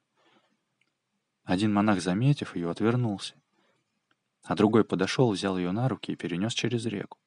Один 1.43 1.73
монах, 1.73 2.01
заметив 2.01 2.55
ее, 2.55 2.69
отвернулся, 2.69 3.35
а 4.43 4.55
другой 4.55 4.85
подошел, 4.85 5.31
взял 5.31 5.57
ее 5.57 5.71
на 5.71 5.89
руки 5.89 6.13
и 6.13 6.15
перенес 6.15 6.53
через 6.53 6.85
реку. 6.85 7.20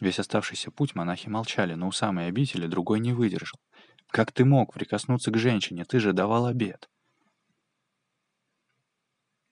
Весь 0.00 0.18
оставшийся 0.18 0.70
путь 0.70 0.94
монахи 0.94 1.28
молчали, 1.28 1.74
но 1.74 1.88
у 1.88 1.92
самой 1.92 2.28
обители 2.28 2.66
другой 2.66 3.00
не 3.00 3.12
выдержал. 3.12 3.58
«Как 4.08 4.32
ты 4.32 4.44
мог 4.44 4.72
прикоснуться 4.72 5.30
к 5.30 5.38
женщине? 5.38 5.84
Ты 5.84 6.00
же 6.00 6.12
давал 6.12 6.46
обед!» 6.46 6.88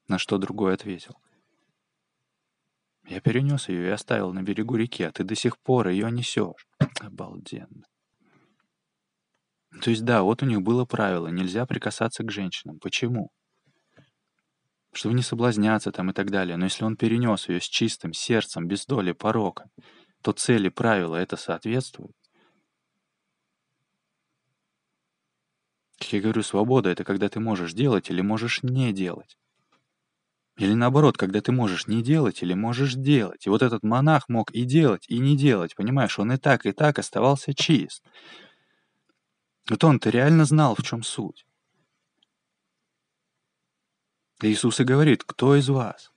На 0.08 0.18
что 0.18 0.38
другой 0.38 0.74
ответил. 0.74 1.16
Я 3.08 3.20
перенес 3.20 3.68
ее 3.68 3.86
и 3.86 3.90
оставил 3.90 4.32
на 4.32 4.42
берегу 4.42 4.76
реки, 4.76 5.04
а 5.04 5.12
ты 5.12 5.22
до 5.22 5.34
сих 5.34 5.58
пор 5.58 5.88
ее 5.88 6.10
несешь. 6.10 6.66
Обалденно. 7.00 7.84
То 9.82 9.90
есть 9.90 10.04
да, 10.04 10.22
вот 10.22 10.42
у 10.42 10.46
них 10.46 10.62
было 10.62 10.84
правило, 10.84 11.28
нельзя 11.28 11.66
прикасаться 11.66 12.24
к 12.24 12.32
женщинам. 12.32 12.78
Почему? 12.80 13.30
Чтобы 14.92 15.14
не 15.14 15.22
соблазняться 15.22 15.92
там 15.92 16.10
и 16.10 16.14
так 16.14 16.30
далее. 16.30 16.56
Но 16.56 16.64
если 16.64 16.84
он 16.84 16.96
перенес 16.96 17.48
ее 17.48 17.60
с 17.60 17.64
чистым 17.64 18.12
сердцем, 18.12 18.66
без 18.66 18.86
доли 18.86 19.12
порока, 19.12 19.66
то 20.26 20.32
цели 20.32 20.70
правила 20.70 21.14
это 21.14 21.36
соответствует. 21.36 22.16
Как 26.00 26.12
я 26.14 26.20
говорю, 26.20 26.42
свобода— 26.42 26.88
это 26.90 27.04
когда 27.04 27.28
ты 27.28 27.38
можешь 27.38 27.72
делать 27.74 28.10
или 28.10 28.22
можешь 28.22 28.64
не 28.64 28.92
делать. 28.92 29.38
Или 30.56 30.74
наоборот, 30.74 31.16
когда 31.16 31.40
ты 31.40 31.52
можешь 31.52 31.86
не 31.86 32.02
делать 32.02 32.42
или 32.42 32.54
можешь 32.54 32.94
делать. 32.94 33.46
И 33.46 33.50
вот 33.50 33.62
этот 33.62 33.84
монах 33.84 34.28
мог 34.28 34.50
и 34.50 34.64
делать, 34.64 35.04
и 35.06 35.20
не 35.20 35.36
делать, 35.36 35.76
понимаешь? 35.76 36.18
Он 36.18 36.32
и 36.32 36.38
так, 36.38 36.66
и 36.66 36.72
так 36.72 36.98
оставался 36.98 37.54
чист. 37.54 38.02
Вот 39.70 39.84
он-то 39.84 40.10
реально 40.10 40.44
знал, 40.44 40.74
в 40.74 40.82
чем 40.82 41.04
суть. 41.04 41.46
Иисус 44.42 44.80
и 44.80 44.84
говорит, 44.84 45.22
кто 45.22 45.54
из 45.54 45.68
вас, 45.68 46.10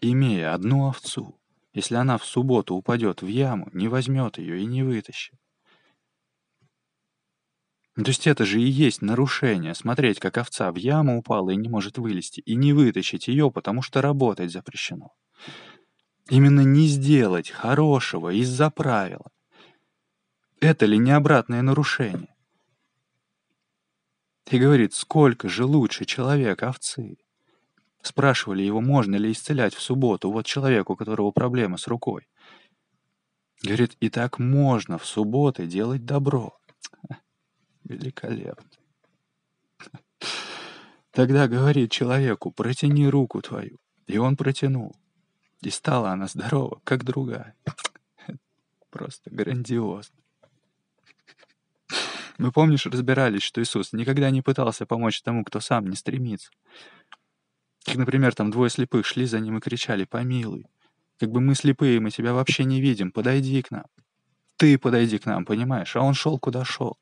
имея 0.00 0.54
одну 0.54 0.86
овцу, 0.86 1.36
если 1.76 1.94
она 1.96 2.16
в 2.16 2.24
субботу 2.24 2.74
упадет 2.74 3.20
в 3.20 3.26
яму, 3.26 3.68
не 3.74 3.88
возьмет 3.88 4.38
ее 4.38 4.62
и 4.62 4.64
не 4.64 4.82
вытащит? 4.82 5.34
Ну, 7.96 8.04
то 8.04 8.10
есть 8.10 8.26
это 8.26 8.46
же 8.46 8.62
и 8.62 8.66
есть 8.66 9.02
нарушение, 9.02 9.74
смотреть, 9.74 10.18
как 10.18 10.38
овца 10.38 10.72
в 10.72 10.76
яму 10.76 11.18
упала 11.18 11.50
и 11.50 11.56
не 11.56 11.68
может 11.68 11.98
вылезти, 11.98 12.40
и 12.40 12.54
не 12.54 12.72
вытащить 12.72 13.28
ее, 13.28 13.50
потому 13.50 13.82
что 13.82 14.00
работать 14.00 14.50
запрещено. 14.50 15.12
Именно 16.30 16.62
не 16.62 16.88
сделать 16.88 17.50
хорошего 17.50 18.30
из-за 18.30 18.70
правила. 18.70 19.30
Это 20.60 20.86
ли 20.86 20.96
не 20.96 21.10
обратное 21.10 21.60
нарушение? 21.60 22.34
И 24.50 24.58
говорит, 24.58 24.94
сколько 24.94 25.50
же 25.50 25.66
лучше 25.66 26.06
человек 26.06 26.62
овцы? 26.62 27.18
Спрашивали 28.06 28.62
его, 28.62 28.80
можно 28.80 29.16
ли 29.16 29.32
исцелять 29.32 29.74
в 29.74 29.82
субботу, 29.82 30.30
вот 30.30 30.46
человеку, 30.46 30.92
у 30.92 30.96
которого 30.96 31.32
проблема 31.32 31.76
с 31.76 31.88
рукой. 31.88 32.28
Говорит, 33.64 33.96
и 33.98 34.10
так 34.10 34.38
можно 34.38 34.96
в 34.96 35.04
субботы 35.04 35.66
делать 35.66 36.04
добро. 36.04 36.56
Великолепно. 37.82 38.70
Тогда 41.10 41.48
говорит 41.48 41.90
человеку, 41.90 42.52
протяни 42.52 43.08
руку 43.08 43.42
твою. 43.42 43.76
И 44.06 44.18
он 44.18 44.36
протянул. 44.36 44.94
И 45.62 45.70
стала 45.70 46.10
она 46.10 46.28
здорова, 46.28 46.80
как 46.84 47.02
другая. 47.02 47.56
Просто 48.90 49.30
грандиозно. 49.30 50.14
Мы, 52.38 52.52
помнишь, 52.52 52.86
разбирались, 52.86 53.42
что 53.42 53.62
Иисус 53.62 53.92
никогда 53.92 54.30
не 54.30 54.42
пытался 54.42 54.86
помочь 54.86 55.22
тому, 55.22 55.42
кто 55.42 55.58
сам 55.58 55.88
не 55.88 55.96
стремится. 55.96 56.50
Как, 57.86 57.96
например, 57.96 58.34
там 58.34 58.50
двое 58.50 58.68
слепых 58.68 59.06
шли 59.06 59.26
за 59.26 59.38
ним 59.38 59.58
и 59.58 59.60
кричали 59.60 60.04
«Помилуй». 60.04 60.66
Как 61.18 61.30
бы 61.30 61.40
мы 61.40 61.54
слепые, 61.54 62.00
мы 62.00 62.10
тебя 62.10 62.34
вообще 62.34 62.64
не 62.64 62.80
видим, 62.80 63.12
подойди 63.12 63.62
к 63.62 63.70
нам. 63.70 63.86
Ты 64.56 64.76
подойди 64.76 65.18
к 65.18 65.26
нам, 65.26 65.44
понимаешь? 65.44 65.94
А 65.94 66.02
он 66.02 66.12
шел, 66.12 66.38
куда 66.38 66.64
шел. 66.64 66.98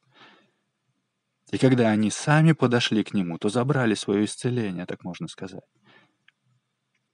И 1.50 1.59
когда 1.59 1.88
они 1.88 2.11
сами 2.11 2.53
подошли 2.53 3.03
к 3.03 3.14
нему, 3.14 3.38
то 3.38 3.49
забрали 3.49 3.95
свое 3.95 4.26
исцеление, 4.26 4.87
так 4.87 5.05
можно 5.05 5.26
сказать. 5.26 5.64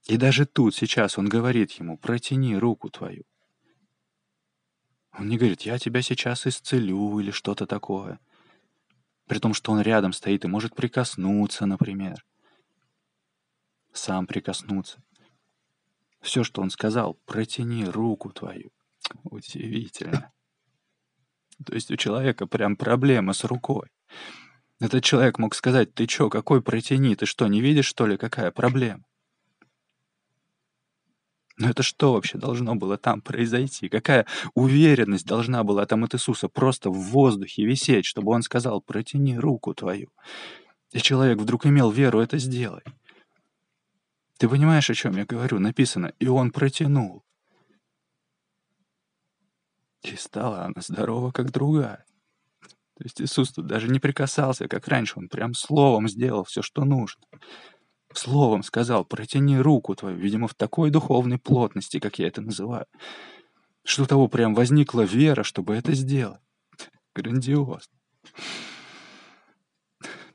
И 0.07 0.17
даже 0.17 0.45
тут 0.45 0.75
сейчас 0.75 1.17
он 1.17 1.29
говорит 1.29 1.71
ему, 1.71 1.97
протяни 1.97 2.57
руку 2.57 2.89
твою. 2.89 3.23
Он 5.17 5.27
не 5.27 5.37
говорит, 5.37 5.61
я 5.61 5.79
тебя 5.79 6.01
сейчас 6.01 6.45
исцелю 6.45 7.19
или 7.19 7.31
что-то 7.31 7.65
такое. 7.65 8.19
При 9.27 9.39
том, 9.39 9.53
что 9.53 9.71
он 9.71 9.81
рядом 9.81 10.11
стоит 10.11 10.43
и 10.43 10.47
может 10.47 10.75
прикоснуться, 10.75 11.65
например. 11.65 12.23
Сам 13.93 14.27
прикоснуться. 14.27 15.01
Все, 16.21 16.43
что 16.43 16.61
он 16.61 16.69
сказал, 16.69 17.15
протяни 17.25 17.85
руку 17.85 18.31
твою. 18.31 18.71
Удивительно. 19.23 20.31
То 21.65 21.73
есть 21.73 21.91
у 21.91 21.95
человека 21.95 22.47
прям 22.47 22.75
проблема 22.75 23.33
с 23.33 23.43
рукой. 23.43 23.89
Этот 24.79 25.03
человек 25.03 25.37
мог 25.37 25.53
сказать, 25.53 25.93
ты 25.93 26.07
чё, 26.07 26.29
какой 26.29 26.61
протяни, 26.61 27.15
ты 27.15 27.25
что, 27.25 27.47
не 27.47 27.61
видишь, 27.61 27.85
что 27.85 28.07
ли, 28.07 28.17
какая 28.17 28.49
проблема? 28.51 29.03
Но 31.57 31.69
это 31.69 31.83
что 31.83 32.13
вообще 32.13 32.39
должно 32.39 32.73
было 32.73 32.97
там 32.97 33.21
произойти? 33.21 33.89
Какая 33.89 34.25
уверенность 34.55 35.27
должна 35.27 35.63
была 35.63 35.85
там 35.85 36.03
от 36.03 36.15
Иисуса 36.15 36.47
просто 36.47 36.89
в 36.89 36.97
воздухе 36.97 37.65
висеть, 37.65 38.05
чтобы 38.05 38.31
он 38.31 38.41
сказал, 38.41 38.81
протяни 38.81 39.37
руку 39.37 39.75
твою. 39.75 40.09
И 40.91 40.99
человек 40.99 41.37
вдруг 41.37 41.67
имел 41.67 41.91
веру 41.91 42.19
это 42.19 42.39
сделать. 42.39 42.83
Ты 44.41 44.49
понимаешь, 44.49 44.89
о 44.89 44.95
чем 44.95 45.17
я 45.17 45.25
говорю? 45.27 45.59
Написано, 45.59 46.13
и 46.17 46.27
он 46.27 46.49
протянул. 46.49 47.23
И 50.01 50.15
стала 50.15 50.63
она 50.63 50.81
здорова, 50.81 51.31
как 51.31 51.51
другая. 51.51 52.03
То 52.97 53.03
есть 53.03 53.21
Иисус 53.21 53.51
тут 53.51 53.67
даже 53.67 53.87
не 53.87 53.99
прикасался, 53.99 54.67
как 54.67 54.87
раньше. 54.87 55.19
Он 55.19 55.29
прям 55.29 55.53
словом 55.53 56.09
сделал 56.09 56.43
все, 56.43 56.63
что 56.63 56.85
нужно. 56.85 57.21
Словом 58.15 58.63
сказал, 58.63 59.05
протяни 59.05 59.59
руку 59.59 59.93
твою, 59.93 60.17
видимо, 60.17 60.47
в 60.47 60.55
такой 60.55 60.89
духовной 60.89 61.37
плотности, 61.37 61.99
как 61.99 62.17
я 62.17 62.25
это 62.25 62.41
называю, 62.41 62.87
что 63.85 64.07
того 64.07 64.27
прям 64.27 64.55
возникла 64.55 65.01
вера, 65.01 65.43
чтобы 65.43 65.75
это 65.75 65.93
сделать. 65.93 66.41
Грандиозно. 67.13 67.93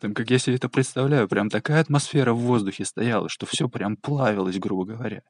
Там, 0.01 0.15
как 0.15 0.31
я 0.31 0.39
себе 0.39 0.57
это 0.57 0.69
представляю, 0.69 1.29
прям 1.29 1.49
такая 1.49 1.81
атмосфера 1.81 2.33
в 2.33 2.41
воздухе 2.41 2.85
стояла, 2.85 3.29
что 3.29 3.47
все 3.47 3.69
прям 3.69 3.97
плавилось, 3.97 4.59
грубо 4.59 4.85
говоря. 4.85 5.23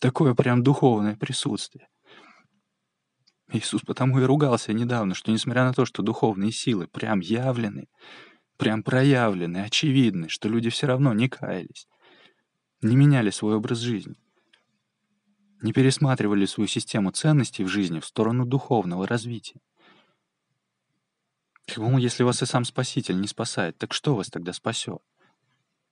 Такое 0.00 0.34
прям 0.34 0.62
духовное 0.62 1.16
присутствие. 1.16 1.88
Иисус 3.52 3.82
потому 3.82 4.20
и 4.20 4.24
ругался 4.24 4.72
недавно, 4.72 5.14
что 5.14 5.32
несмотря 5.32 5.64
на 5.64 5.72
то, 5.72 5.84
что 5.84 6.02
духовные 6.02 6.52
силы 6.52 6.86
прям 6.86 7.20
явлены, 7.20 7.88
прям 8.56 8.82
проявлены, 8.82 9.58
очевидны, 9.58 10.28
что 10.28 10.48
люди 10.48 10.70
все 10.70 10.86
равно 10.86 11.12
не 11.12 11.28
каялись, 11.28 11.86
не 12.80 12.96
меняли 12.96 13.30
свой 13.30 13.56
образ 13.56 13.78
жизни, 13.78 14.14
не 15.62 15.72
пересматривали 15.72 16.46
свою 16.46 16.68
систему 16.68 17.10
ценностей 17.10 17.64
в 17.64 17.68
жизни 17.68 18.00
в 18.00 18.06
сторону 18.06 18.46
духовного 18.46 19.06
развития. 19.06 19.60
Мол, 21.76 21.98
если 21.98 22.22
вас 22.22 22.42
и 22.42 22.46
сам 22.46 22.64
Спаситель 22.64 23.20
не 23.20 23.26
спасает, 23.26 23.78
так 23.78 23.92
что 23.92 24.14
вас 24.14 24.28
тогда 24.28 24.52
спасет? 24.52 25.02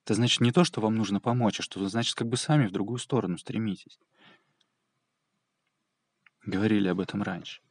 Это 0.03 0.15
значит 0.15 0.41
не 0.41 0.51
то, 0.51 0.63
что 0.63 0.81
вам 0.81 0.95
нужно 0.95 1.19
помочь, 1.19 1.59
а 1.59 1.63
что 1.63 1.87
значит 1.87 2.15
как 2.15 2.27
бы 2.27 2.37
сами 2.37 2.65
в 2.65 2.71
другую 2.71 2.97
сторону 2.97 3.37
стремитесь. 3.37 3.99
Говорили 6.45 6.87
об 6.87 6.99
этом 6.99 7.21
раньше. 7.21 7.61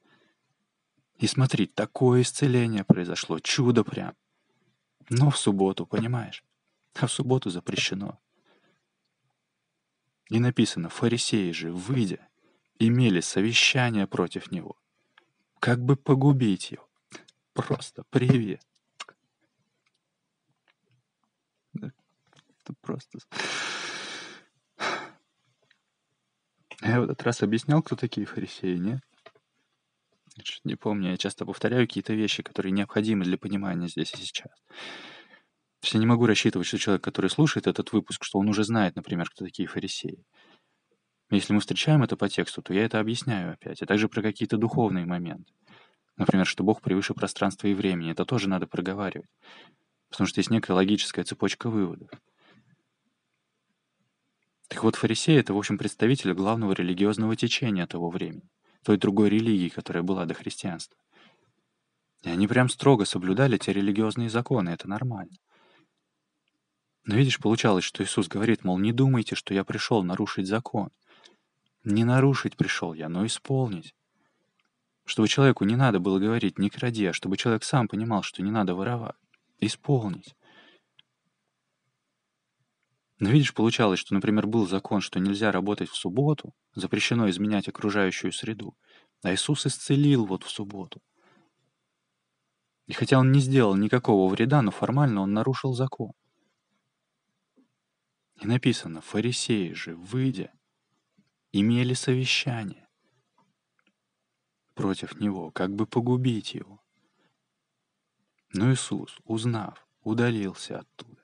И 1.19 1.27
смотри, 1.27 1.67
такое 1.67 2.23
исцеление 2.23 2.85
произошло, 2.85 3.41
чудо 3.41 3.83
прям. 3.83 4.15
Но 5.11 5.31
в 5.31 5.39
субботу, 5.39 5.85
понимаешь? 5.85 6.45
А 6.95 7.07
в 7.07 7.13
субботу 7.13 7.51
запрещено. 7.51 8.21
И 10.31 10.39
написано, 10.39 10.91
фарисеи 10.91 11.51
же, 11.51 11.73
выйдя, 11.73 12.29
имели 12.79 13.21
совещание 13.21 14.07
против 14.07 14.53
него, 14.53 14.77
как 15.59 15.83
бы 15.83 15.97
погубить 15.97 16.71
его. 16.71 16.88
Просто 17.59 18.05
привет. 18.11 18.63
Это 21.75 22.75
просто... 22.81 23.19
Я 26.81 27.01
в 27.01 27.05
этот 27.05 27.21
раз 27.25 27.43
объяснял, 27.43 27.83
кто 27.83 27.97
такие 27.97 28.27
фарисеи, 28.27 28.77
нет? 28.77 29.01
Не 30.63 30.77
помню, 30.77 31.11
я 31.11 31.17
часто 31.17 31.45
повторяю 31.45 31.89
какие-то 31.89 32.15
вещи, 32.15 32.45
которые 32.45 32.71
необходимы 32.71 33.25
для 33.25 33.37
понимания 33.37 33.89
здесь 33.89 34.15
и 34.15 34.19
сейчас. 34.19 34.53
Я 35.83 35.99
не 35.99 36.07
могу 36.07 36.27
рассчитывать, 36.27 36.69
что 36.69 36.79
человек, 36.79 37.03
который 37.03 37.29
слушает 37.29 37.67
этот 37.67 37.91
выпуск, 37.93 38.23
что 38.23 38.39
он 38.39 38.49
уже 38.49 38.63
знает, 38.63 38.95
например, 38.95 39.29
кто 39.29 39.45
такие 39.45 39.67
фарисеи. 39.67 40.25
Если 41.31 41.53
мы 41.53 41.59
встречаем 41.59 42.05
это 42.05 42.17
по 42.17 42.29
тексту, 42.29 42.63
то 42.63 42.73
я 42.73 42.85
это 42.85 43.01
объясняю 43.01 43.55
опять. 43.55 43.83
А 43.83 43.87
также 43.87 44.09
про 44.09 44.23
какие-то 44.23 44.59
духовные 44.59 45.07
моменты. 45.07 45.53
Например, 46.19 46.45
что 46.47 46.65
Бог 46.65 46.83
превыше 46.83 47.15
пространства 47.15 47.69
и 47.69 47.75
времени. 47.75 48.11
Это 48.11 48.25
тоже 48.25 48.49
надо 48.49 48.67
проговаривать. 48.67 49.31
Потому 50.11 50.27
что 50.27 50.41
есть 50.41 50.51
некая 50.51 50.73
логическая 50.73 51.25
цепочка 51.25 51.71
выводов. 51.71 52.11
Так 54.69 54.83
вот, 54.83 54.97
фарисеи— 54.97 55.37
это, 55.39 55.55
в 55.55 55.59
общем, 55.59 55.79
представители 55.79 56.33
главного 56.33 56.73
религиозного 56.73 57.37
течения 57.37 57.87
того 57.87 58.11
времени, 58.11 58.51
той 58.85 58.99
другой 58.99 59.31
религии, 59.31 59.69
которая 59.69 60.03
была 60.03 60.27
до 60.27 60.35
христианства. 60.35 60.99
И 62.23 62.29
они 62.29 62.49
прям 62.49 62.69
строго 62.69 63.05
соблюдали 63.05 63.57
те 63.57 63.73
религиозные 63.73 64.29
законы, 64.29 64.71
это 64.71 64.89
нормально. 64.89 65.37
Но 67.05 67.15
видишь, 67.15 67.39
получалось, 67.39 67.85
что 67.85 68.03
Иисус 68.03 68.29
говорит, 68.29 68.65
мол, 68.65 68.79
не 68.79 68.93
думайте, 68.93 69.37
что 69.37 69.55
я 69.55 69.65
пришел 69.65 70.03
нарушить 70.03 70.49
закон. 70.49 70.91
Не 71.85 72.05
нарушить 72.05 72.57
пришел 72.57 72.93
я, 72.93 73.09
но 73.09 73.25
исполнить. 73.25 73.95
Чтобы 75.09 75.27
человеку 75.27 75.65
не 75.65 75.75
надо 75.75 76.01
было 76.01 76.19
говорить 76.19 76.59
«не 76.59 76.69
кради», 76.69 77.07
а 77.07 77.15
чтобы 77.15 77.39
человек 77.39 77.65
сам 77.65 77.89
понимал, 77.89 78.23
что 78.23 78.43
не 78.43 78.51
надо 78.51 78.75
воровать. 78.75 79.17
Исполнить. 79.59 80.37
Но 83.19 83.31
видишь, 83.31 83.55
получалось, 83.55 84.01
что, 84.01 84.13
например, 84.13 84.47
был 84.47 84.69
закон, 84.69 85.01
что 85.01 85.19
нельзя 85.19 85.51
работать 85.51 85.89
в 85.89 85.97
субботу, 85.97 86.53
запрещено 86.75 87.31
изменять 87.31 87.69
окружающую 87.69 88.33
среду, 88.33 88.77
а 89.23 89.33
Иисус 89.33 89.65
исцелил 89.65 90.27
вот 90.27 90.45
в 90.45 90.51
субботу. 90.51 91.01
И 92.87 92.93
хотя 92.93 93.19
он 93.19 93.33
не 93.33 93.41
сделал 93.41 93.77
никакого 93.77 94.31
вреда, 94.31 94.61
но 94.61 94.71
формально 94.71 95.23
он 95.23 95.33
нарушил 95.33 95.73
закон. 95.73 96.13
И 98.43 98.47
написано, 98.47 99.01
фарисеи 99.01 99.73
же, 99.73 99.97
выйдя, 99.97 100.53
имели 101.51 101.95
совещание 101.95 102.88
против 104.79 105.19
него, 105.19 105.51
как 105.51 105.75
бы 105.75 105.87
погубить 105.87 106.55
его. 106.55 106.81
Но 108.53 108.73
Иисус, 108.73 109.19
узнав, 109.25 109.85
удалился 110.03 110.79
оттуда. 110.79 111.21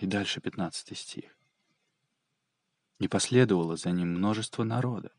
И 0.00 0.06
дальше 0.06 0.40
15 0.40 0.98
стих. 0.98 1.38
И 2.98 3.06
последовало 3.06 3.76
за 3.76 3.92
ним 3.92 4.08
множество 4.14 4.64
народа. 4.64 5.12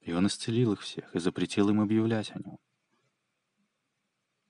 И 0.00 0.12
он 0.14 0.26
исцелил 0.26 0.72
их 0.72 0.80
всех 0.80 1.14
и 1.14 1.18
запретил 1.18 1.68
им 1.68 1.82
объявлять 1.82 2.30
о 2.30 2.38
нем. 2.38 2.58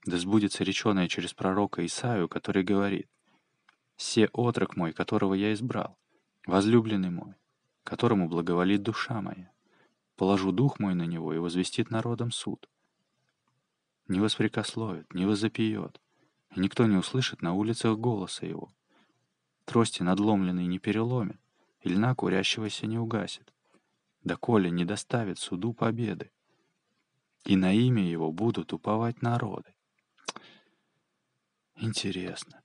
Да 0.04 0.18
сбудется 0.18 0.62
реченое 0.62 1.08
через 1.08 1.34
пророка 1.34 1.84
Исаию, 1.84 2.28
который 2.28 2.62
говорит, 2.62 3.10
«Се 3.96 4.28
отрок 4.28 4.76
мой, 4.76 4.92
которого 4.92 5.34
я 5.34 5.52
избрал, 5.52 5.98
возлюбленный 6.46 7.10
мой, 7.10 7.34
которому 7.86 8.28
благоволит 8.28 8.82
душа 8.82 9.22
моя. 9.22 9.52
Положу 10.16 10.50
дух 10.50 10.80
мой 10.80 10.94
на 10.94 11.04
него 11.04 11.32
и 11.32 11.38
возвестит 11.38 11.88
народом 11.88 12.32
суд. 12.32 12.68
Не 14.08 14.18
воспрекословит, 14.18 15.14
не 15.14 15.24
возопьет, 15.24 16.00
и 16.54 16.60
никто 16.60 16.86
не 16.86 16.96
услышит 16.96 17.42
на 17.42 17.54
улицах 17.54 17.96
голоса 17.96 18.44
его. 18.44 18.72
Трости 19.64 20.02
надломленные 20.02 20.66
не 20.66 20.80
переломит, 20.80 21.40
и 21.80 21.88
льна 21.88 22.14
курящегося 22.16 22.86
не 22.86 22.98
угасит, 22.98 23.52
доколе 24.24 24.70
не 24.70 24.84
доставит 24.84 25.38
суду 25.38 25.72
победы. 25.72 26.32
И 27.44 27.54
на 27.54 27.72
имя 27.72 28.04
его 28.04 28.32
будут 28.32 28.72
уповать 28.72 29.22
народы. 29.22 29.76
Интересно. 31.76 32.62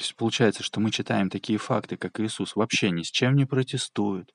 То 0.00 0.04
есть 0.04 0.16
получается, 0.16 0.62
что 0.62 0.80
мы 0.80 0.90
читаем 0.90 1.28
такие 1.28 1.58
факты, 1.58 1.98
как 1.98 2.20
Иисус 2.20 2.56
вообще 2.56 2.90
ни 2.90 3.02
с 3.02 3.10
чем 3.10 3.36
не 3.36 3.44
протестует, 3.44 4.34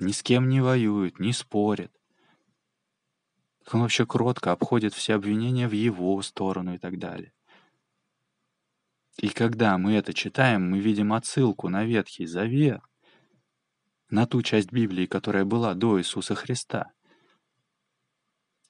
ни 0.00 0.10
с 0.10 0.24
кем 0.24 0.48
не 0.48 0.60
воюет, 0.60 1.20
не 1.20 1.32
спорит. 1.32 1.92
Он 3.70 3.82
вообще 3.82 4.06
кротко 4.06 4.50
обходит 4.50 4.92
все 4.92 5.14
обвинения 5.14 5.68
в 5.68 5.72
его 5.72 6.20
сторону 6.22 6.74
и 6.74 6.78
так 6.78 6.98
далее. 6.98 7.32
И 9.18 9.28
когда 9.28 9.78
мы 9.78 9.92
это 9.92 10.12
читаем, 10.12 10.68
мы 10.68 10.80
видим 10.80 11.12
отсылку 11.12 11.68
на 11.68 11.84
Ветхий 11.84 12.26
Завет, 12.26 12.80
на 14.10 14.26
ту 14.26 14.42
часть 14.42 14.72
Библии, 14.72 15.06
которая 15.06 15.44
была 15.44 15.74
до 15.74 16.00
Иисуса 16.00 16.34
Христа. 16.34 16.90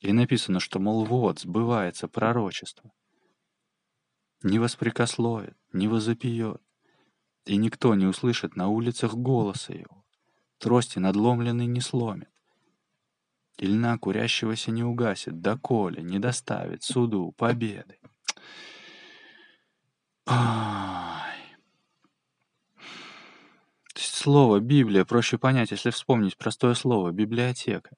И 0.00 0.12
написано, 0.12 0.60
что, 0.60 0.78
мол, 0.78 1.06
вот, 1.06 1.38
сбывается 1.38 2.06
пророчество— 2.06 2.92
не 4.44 4.58
воспрекословит, 4.58 5.56
не 5.72 5.88
возопьет, 5.88 6.62
и 7.46 7.56
никто 7.56 7.94
не 7.94 8.06
услышит 8.06 8.56
на 8.56 8.68
улицах 8.68 9.14
голоса 9.14 9.72
его, 9.72 10.04
трости 10.58 10.98
надломленный 10.98 11.66
не 11.66 11.80
сломит, 11.80 12.28
и 13.56 13.66
льна 13.66 13.98
курящегося 13.98 14.70
не 14.70 14.84
угасит, 14.84 15.40
доколе 15.40 16.02
не 16.02 16.18
доставит 16.18 16.82
суду 16.82 17.32
победы. 17.32 17.98
Ай. 20.26 21.34
Слово 23.94 24.60
«Библия» 24.60 25.04
проще 25.04 25.36
понять, 25.36 25.70
если 25.70 25.90
вспомнить 25.90 26.36
простое 26.36 26.74
слово 26.74 27.10
«библиотека». 27.12 27.90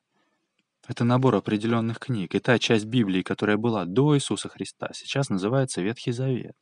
Это 0.89 1.05
набор 1.05 1.35
определенных 1.35 1.99
книг. 1.99 2.35
И 2.35 2.39
та 2.39 2.59
часть 2.59 2.85
Библии, 2.85 3.23
которая 3.23 3.57
была 3.57 3.85
до 3.85 4.17
Иисуса 4.17 4.49
Христа, 4.49 4.91
сейчас 4.95 5.29
называется 5.31 5.83
Ветхий 5.83 6.13
Завет. 6.13 6.57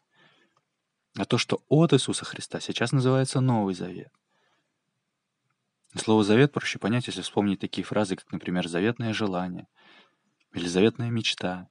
А 1.17 1.25
то, 1.25 1.39
что 1.39 1.63
от 1.69 1.93
Иисуса 1.93 2.25
Христа, 2.25 2.61
сейчас 2.61 2.93
называется 2.93 3.41
Новый 3.41 3.75
Завет. 3.75 4.13
Слово 5.97 6.25
«завет» 6.25 6.53
проще 6.53 6.81
понять, 6.81 7.07
если 7.07 7.23
вспомнить 7.23 7.61
такие 7.61 7.85
фразы, 7.85 8.17
как, 8.17 8.33
например, 8.33 8.67
«заветное 8.67 9.13
желание» 9.13 9.69
или 10.53 10.67
«заветная 10.67 11.11
мечта» 11.11 11.69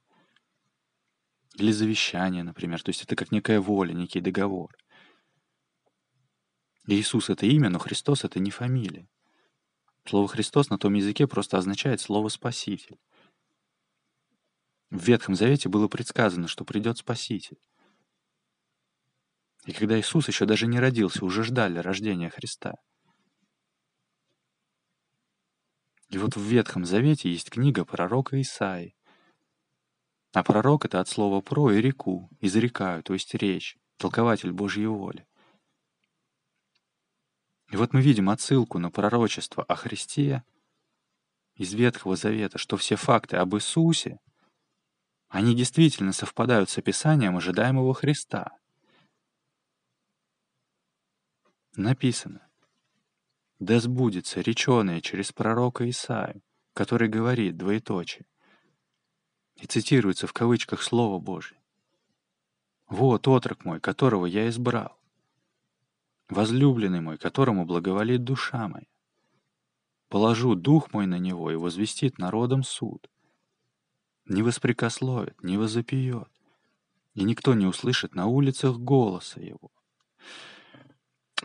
или 1.56 1.72
«завещание», 1.72 2.44
например. 2.44 2.82
То 2.82 2.90
есть 2.90 3.04
это 3.04 3.18
как 3.18 3.34
некая 3.34 3.60
воля, 3.60 3.92
некий 3.92 4.22
договор. 4.22 4.74
Иисус— 6.88 7.30
это 7.30 7.46
имя, 7.46 7.70
но 7.70 7.80
Христос— 7.80 8.24
это 8.26 8.40
не 8.40 8.50
фамилия. 8.50 9.10
Слово 10.06 10.28
«Христос» 10.28 10.70
на 10.70 10.78
том 10.78 10.94
языке 10.94 11.28
просто 11.28 11.58
означает 11.58 12.02
слово 12.02 12.28
«спаситель». 12.30 13.00
В 14.90 15.04
Ветхом 15.08 15.34
Завете 15.34 15.70
было 15.70 15.88
предсказано, 15.88 16.48
что 16.48 16.66
придет 16.66 17.00
Спаситель. 17.00 17.58
И 19.66 19.72
когда 19.72 20.00
Иисус 20.00 20.28
еще 20.28 20.46
даже 20.46 20.68
не 20.68 20.80
родился, 20.80 21.26
уже 21.26 21.44
ждали 21.44 21.80
рождения 21.80 22.30
Христа. 22.30 22.76
И 26.10 26.18
вот 26.20 26.36
в 26.36 26.42
Ветхом 26.42 26.86
Завете 26.86 27.32
есть 27.32 27.50
книга 27.50 27.86
пророка 27.86 28.40
Исаи. 28.40 28.96
А 30.32 30.44
пророк— 30.44 30.86
это 30.86 31.00
от 31.00 31.08
слова 31.08 31.42
«про» 31.42 31.72
и 31.72 31.82
«реку», 31.82 32.30
«изрекаю», 32.40 33.02
то 33.02 33.14
есть 33.14 33.34
речь, 33.34 33.78
толкователь 33.98 34.52
Божьей 34.52 34.86
воли. 34.86 35.26
И 37.74 37.76
вот 37.76 37.92
мы 37.92 38.04
видим 38.04 38.30
отсылку 38.30 38.78
на 38.78 38.92
пророчество 38.92 39.64
о 39.64 39.76
Христе 39.76 40.44
из 41.56 41.74
Ветхого 41.74 42.16
Завета, 42.16 42.60
что 42.60 42.78
все 42.78 42.96
факты 42.96 43.38
об 43.38 43.56
Иисусе, 43.56 44.20
они 45.28 45.56
действительно 45.56 46.14
совпадают 46.14 46.70
с 46.70 46.78
описанием 46.78 47.36
ожидаемого 47.36 47.96
Христа. 47.96 48.56
Написано, 51.76 52.48
«Да 53.58 53.80
сбудется 53.80 54.42
реченое 54.42 55.02
через 55.02 55.32
пророка 55.32 55.90
Исаию, 55.90 56.44
который 56.76 57.10
говорит 57.10 57.58
двоеточие, 57.58 58.28
и 59.56 59.66
цитируется 59.66 60.28
в 60.28 60.34
кавычках 60.34 60.84
Слово 60.84 61.18
Божье. 61.18 61.58
«Вот 62.86 63.28
отрок 63.28 63.66
мой, 63.66 63.80
которого 63.80 64.28
я 64.28 64.48
избрал, 64.48 65.03
возлюбленный 66.30 67.02
мой, 67.02 67.18
которому 67.18 67.66
благоволит 67.66 68.24
душа 68.24 68.68
моя. 68.68 68.86
Положу 70.10 70.56
дух 70.56 70.94
мой 70.94 71.08
на 71.08 71.18
него 71.18 71.52
и 71.52 71.56
возвестит 71.56 72.20
народом 72.20 72.64
суд. 72.64 73.10
Не 74.26 74.42
воспрекословит, 74.42 75.42
не 75.44 75.58
возопьет, 75.58 76.30
и 77.14 77.24
никто 77.24 77.54
не 77.54 77.66
услышит 77.66 78.16
на 78.16 78.28
улицах 78.28 78.78
голоса 78.78 79.40
его. 79.40 79.72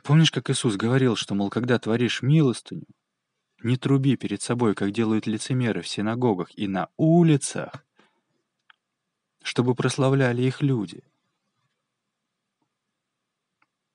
Помнишь, 0.04 0.30
как 0.30 0.50
Иисус 0.50 0.76
говорил, 0.76 1.16
что, 1.16 1.34
мол, 1.34 1.50
когда 1.50 1.78
творишь 1.78 2.22
милостыню, 2.22 2.86
не 3.62 3.76
труби 3.76 4.16
перед 4.16 4.42
собой, 4.42 4.74
как 4.74 4.92
делают 4.92 5.26
лицемеры 5.26 5.82
в 5.82 5.88
синагогах 5.88 6.56
и 6.56 6.68
на 6.68 6.88
улицах, 6.96 7.84
чтобы 9.42 9.74
прославляли 9.74 10.42
их 10.42 10.62
люди. 10.62 11.02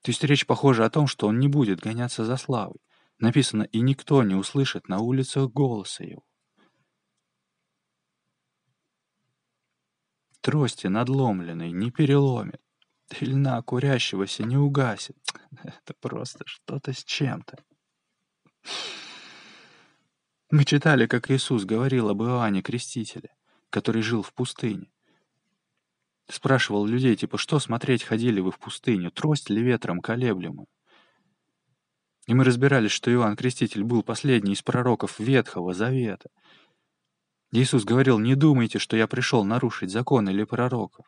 То 0.03 0.11
есть 0.11 0.23
речь 0.25 0.45
похожа 0.45 0.85
о 0.85 0.89
том, 0.89 1.07
что 1.07 1.27
он 1.27 1.39
не 1.39 1.47
будет 1.47 1.79
гоняться 1.79 2.25
за 2.25 2.35
славой. 2.35 2.79
Написано, 3.19 3.63
и 3.63 3.79
никто 3.79 4.21
не 4.21 4.35
услышит 4.35 4.89
на 4.89 4.99
улицах 4.99 5.49
голоса 5.51 6.03
его. 6.03 6.23
Трости 10.41 10.87
надломленной 10.87 11.71
не 11.71 11.89
переломит, 11.89 12.61
льна 13.21 13.61
курящегося 13.61 14.43
не 14.43 14.57
угасит. 14.57 15.15
Это 15.63 15.93
просто 16.01 16.43
что-то 16.45 16.91
с 16.91 17.01
чем-то. 17.05 17.63
Мы 20.51 20.65
читали, 20.65 21.07
как 21.07 21.31
Иисус 21.31 21.63
говорил 21.63 22.09
об 22.09 22.23
Иоанне 22.23 22.61
Крестителе, 22.61 23.33
который 23.69 24.01
жил 24.01 24.21
в 24.21 24.33
пустыне. 24.33 24.91
Спрашивал 26.29 26.85
людей, 26.85 27.15
типа, 27.15 27.37
что 27.37 27.59
смотреть 27.59 28.03
ходили 28.03 28.39
вы 28.39 28.51
в 28.51 28.59
пустыню, 28.59 29.11
трость 29.11 29.49
ли 29.49 29.61
ветром 29.61 29.99
колеблемую? 29.99 30.67
И 32.27 32.33
мы 32.33 32.45
разбирались, 32.45 32.91
что 32.91 33.11
Иоанн 33.11 33.35
Креститель 33.35 33.83
был 33.83 34.01
последний 34.01 34.53
из 34.53 34.61
пророков 34.61 35.19
Ветхого 35.19 35.73
Завета. 35.73 36.29
Иисус 37.51 37.83
говорил, 37.83 38.17
не 38.19 38.35
думайте, 38.35 38.79
что 38.79 38.95
я 38.95 39.07
пришел 39.07 39.43
нарушить 39.43 39.91
закон 39.91 40.29
или 40.29 40.43
пророков. 40.45 41.05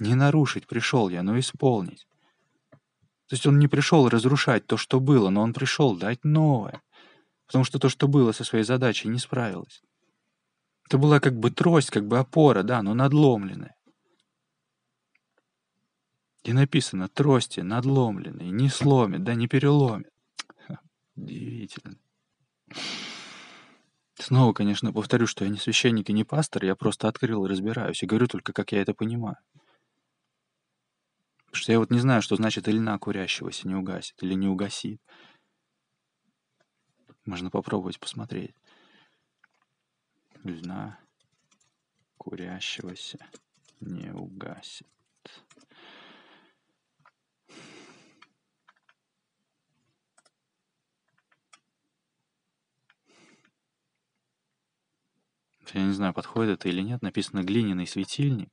Не 0.00 0.14
нарушить 0.14 0.66
пришел 0.66 1.08
я, 1.08 1.22
но 1.22 1.38
исполнить. 1.38 2.06
То 3.28 3.34
есть 3.34 3.46
он 3.46 3.58
не 3.58 3.68
пришел 3.68 4.08
разрушать 4.08 4.66
то, 4.66 4.76
что 4.76 5.00
было, 5.00 5.30
но 5.30 5.42
он 5.42 5.52
пришел 5.52 5.96
дать 5.96 6.24
новое. 6.24 6.82
Потому 7.46 7.64
что 7.64 7.78
то, 7.78 7.88
что 7.88 8.08
было 8.08 8.32
со 8.32 8.44
своей 8.44 8.64
задачей, 8.64 9.08
не 9.08 9.18
справилось. 9.18 9.82
Это 10.88 10.98
была 10.98 11.20
как 11.20 11.38
бы 11.38 11.50
трость, 11.50 11.90
как 11.90 12.06
бы 12.06 12.18
опора, 12.18 12.62
да, 12.62 12.82
но 12.82 12.94
надломленная. 12.94 13.75
И 16.46 16.52
написано 16.52 17.08
«трости 17.08 17.58
надломленные, 17.58 18.52
не 18.52 18.68
сломит, 18.68 19.24
да 19.24 19.34
не 19.34 19.48
переломит». 19.48 20.12
Удивительно. 21.16 21.98
Снова, 24.14 24.52
конечно, 24.52 24.92
повторю, 24.92 25.26
что 25.26 25.44
я 25.44 25.50
не 25.50 25.58
священник 25.58 26.08
и 26.08 26.12
не 26.12 26.22
пастор, 26.22 26.64
я 26.64 26.76
просто 26.76 27.08
открыл 27.08 27.44
и 27.44 27.48
разбираюсь, 27.48 28.00
и 28.00 28.06
говорю 28.06 28.28
только, 28.28 28.52
как 28.52 28.70
я 28.70 28.80
это 28.80 28.94
понимаю. 28.94 29.36
Потому 31.46 31.56
что 31.56 31.72
я 31.72 31.80
вот 31.80 31.90
не 31.90 31.98
знаю, 31.98 32.22
что 32.22 32.36
значит 32.36 32.68
«льна 32.68 32.96
курящегося 32.96 33.66
не 33.66 33.74
угасит» 33.74 34.22
или 34.22 34.34
«не 34.34 34.46
угасит». 34.46 35.00
Можно 37.24 37.50
попробовать 37.50 37.98
посмотреть. 37.98 38.54
Льна 40.44 41.00
курящегося 42.18 43.18
не 43.80 44.12
угасит. 44.12 44.86
Я 55.74 55.82
не 55.84 55.92
знаю, 55.92 56.14
подходит 56.14 56.60
это 56.60 56.68
или 56.68 56.82
нет. 56.82 57.02
Написано 57.02 57.42
«глиняный 57.42 57.86
светильник». 57.86 58.50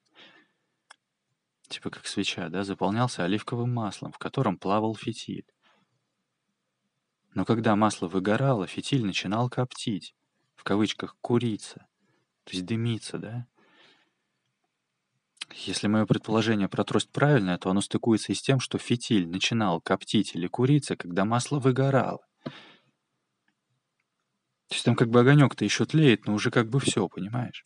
Типа 1.67 1.89
как 1.89 2.05
свеча, 2.05 2.49
да, 2.49 2.63
заполнялся 2.63 3.23
оливковым 3.23 3.73
маслом, 3.73 4.11
в 4.11 4.17
котором 4.17 4.57
плавал 4.57 4.95
фитиль. 4.95 5.45
Но 7.33 7.45
когда 7.45 7.75
масло 7.75 8.07
выгорало, 8.07 8.67
фитиль 8.67 9.05
начинал 9.05 9.49
коптить, 9.49 10.15
в 10.55 10.63
кавычках 10.63 11.17
«куриться», 11.21 11.87
то 12.43 12.51
есть 12.51 12.65
дымиться, 12.65 13.17
да? 13.17 13.47
Если 15.51 15.87
мое 15.87 16.05
предположение 16.05 16.67
про 16.67 16.83
трость 16.83 17.11
правильное, 17.11 17.57
то 17.57 17.69
оно 17.69 17.81
стыкуется 17.81 18.31
и 18.31 18.35
с 18.35 18.41
тем, 18.41 18.59
что 18.59 18.77
фитиль 18.77 19.27
начинал 19.27 19.81
коптить 19.81 20.35
или 20.35 20.47
куриться, 20.47 20.95
когда 20.95 21.25
масло 21.25 21.59
выгорало. 21.59 22.25
То 24.67 24.75
есть 24.75 24.85
там 24.85 24.95
как 24.95 25.09
бы 25.09 25.19
огонек-то 25.19 25.65
еще 25.65 25.85
тлеет, 25.85 26.25
но 26.25 26.33
уже 26.33 26.51
как 26.51 26.69
бы 26.69 26.79
все, 26.79 27.07
понимаешь? 27.07 27.63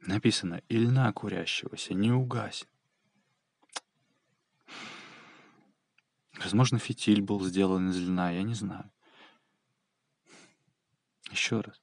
Написано, 0.00 0.62
и 0.68 0.78
льна 0.78 1.12
курящегося 1.12 1.94
не 1.94 2.10
угасит. 2.10 2.68
Возможно, 6.42 6.78
фитиль 6.78 7.20
был 7.20 7.44
сделан 7.44 7.90
из 7.90 7.98
льна, 7.98 8.30
я 8.30 8.42
не 8.42 8.54
знаю. 8.54 8.90
Еще 11.30 11.60
раз. 11.60 11.80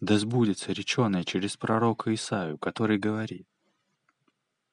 Да 0.00 0.18
сбудется 0.18 0.72
реченое 0.72 1.24
через 1.24 1.56
пророка 1.56 2.12
Исаю, 2.12 2.58
который 2.58 2.98
говорит, 2.98 3.48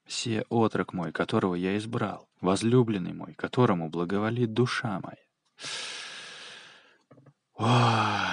«Се 0.07 0.43
отрок 0.49 0.91
мой, 0.91 1.13
которого 1.13 1.55
я 1.55 1.77
избрал, 1.77 2.27
возлюбленный 2.41 3.13
мой, 3.13 3.33
которому 3.35 3.89
благоволит 3.89 4.51
душа 4.51 4.99
моя». 4.99 5.30
Ой. 7.55 8.31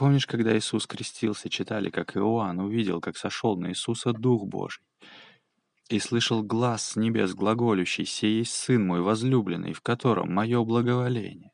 Помнишь, 0.00 0.26
когда 0.26 0.56
Иисус 0.56 0.86
крестился, 0.86 1.50
читали, 1.50 1.90
как 1.90 2.16
Иоанн 2.16 2.58
увидел, 2.60 3.02
как 3.02 3.18
сошел 3.18 3.58
на 3.58 3.68
Иисуса 3.68 4.12
Дух 4.14 4.46
Божий, 4.46 4.82
и 5.90 5.98
слышал 5.98 6.42
глаз 6.42 6.90
с 6.90 6.96
небес 6.96 7.34
глаголющий, 7.34 8.06
«Сей 8.06 8.38
есть 8.38 8.54
Сын 8.54 8.86
мой 8.86 9.02
возлюбленный, 9.02 9.74
в 9.74 9.82
котором 9.82 10.32
мое 10.32 10.64
благоволение». 10.64 11.52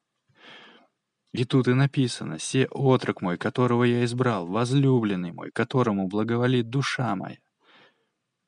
И 1.33 1.45
тут 1.45 1.69
и 1.69 1.75
написано, 1.75 2.39
«Се 2.39 2.67
отрок 2.71 3.21
мой, 3.21 3.37
которого 3.37 3.83
я 3.83 4.05
избрал, 4.05 4.47
возлюбленный 4.47 5.33
мой, 5.33 5.51
которому 5.51 6.07
благоволит 6.07 6.71
душа 6.71 7.17
моя. 7.17 7.39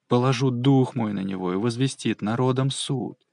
Положу 0.06 0.50
дух 0.50 0.94
мой 0.94 1.12
на 1.12 1.24
него 1.24 1.52
и 1.52 1.56
возвестит 1.56 2.22
народом 2.22 2.70
суд». 2.70 3.27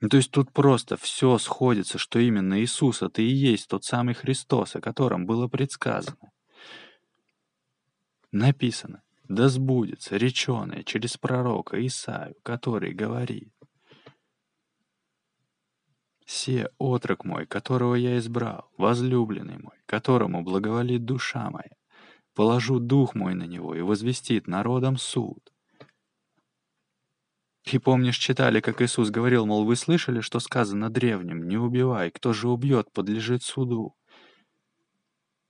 Ну, 0.00 0.08
то 0.08 0.16
есть 0.16 0.30
тут 0.30 0.50
просто 0.52 0.96
все 0.96 1.36
сходится, 1.36 1.98
что 1.98 2.18
именно 2.18 2.62
Иисус— 2.62 3.02
это 3.02 3.20
и 3.20 3.26
есть 3.26 3.68
тот 3.68 3.84
самый 3.84 4.14
Христос, 4.14 4.74
о 4.76 4.80
котором 4.80 5.26
было 5.26 5.46
предсказано. 5.46 6.30
Написано, 8.32 9.02
да 9.28 9.48
сбудется 9.48 10.16
реченое 10.16 10.84
через 10.84 11.18
пророка 11.18 11.84
Исаию, 11.86 12.36
который 12.42 12.94
говорит, 12.94 13.52
«Се 16.24 16.70
отрок 16.78 17.24
мой, 17.24 17.46
которого 17.46 17.96
я 17.96 18.16
избрал, 18.18 18.70
возлюбленный 18.78 19.58
мой, 19.58 19.76
которому 19.84 20.42
благоволит 20.42 21.04
душа 21.04 21.50
моя, 21.50 21.76
положу 22.34 22.78
дух 22.78 23.14
мой 23.14 23.34
на 23.34 23.44
него 23.44 23.74
и 23.74 23.82
возвестит 23.82 24.46
народом 24.46 24.96
суд». 24.96 25.52
И 27.64 27.78
помнишь, 27.78 28.16
читали, 28.16 28.60
как 28.60 28.80
Иисус 28.80 29.10
говорил, 29.10 29.46
мол, 29.46 29.64
вы 29.64 29.76
слышали, 29.76 30.20
что 30.20 30.40
сказано 30.40 30.88
древним, 30.88 31.46
не 31.46 31.58
убивай, 31.58 32.10
кто 32.10 32.32
же 32.32 32.48
убьет, 32.48 32.90
подлежит 32.92 33.42
суду. 33.42 33.94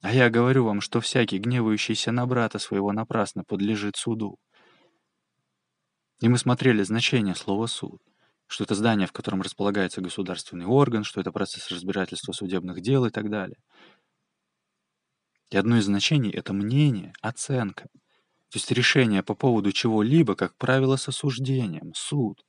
А 0.03 0.13
я 0.13 0.29
говорю 0.29 0.65
вам, 0.65 0.81
что 0.81 1.01
всякий, 1.01 1.39
гневающийся 1.39 2.11
на 2.11 2.27
брата 2.27 2.59
своего 2.59 2.93
напрасно, 2.93 3.45
подлежит 3.45 3.97
суду. 3.97 4.39
И 6.21 6.29
мы 6.29 6.37
смотрели 6.37 6.83
значение 6.83 7.35
слова 7.35 7.67
«суд», 7.67 8.03
что 8.47 8.65
это 8.65 8.75
здание, 8.75 9.07
в 9.07 9.13
котором 9.13 9.41
располагается 9.41 10.01
государственный 10.01 10.67
орган, 10.67 11.05
что 11.05 11.21
это 11.21 11.31
процесс 11.33 11.71
разбирательства 11.71 12.33
судебных 12.33 12.81
дел 12.81 13.05
и 13.05 13.11
так 13.11 13.31
далее. 13.31 13.57
И 15.51 15.57
одно 15.57 15.79
из 15.79 15.85
значений— 15.85 16.31
это 16.33 16.53
мнение, 16.53 17.13
оценка— 17.21 17.87
то 18.51 18.59
есть 18.59 18.71
решение 18.73 19.23
по 19.23 19.35
поводу 19.35 19.73
чего-либо, 19.73 20.35
как 20.37 20.57
правило, 20.57 20.97
с 20.97 21.09
осуждением, 21.09 21.93
суд. 21.95 22.45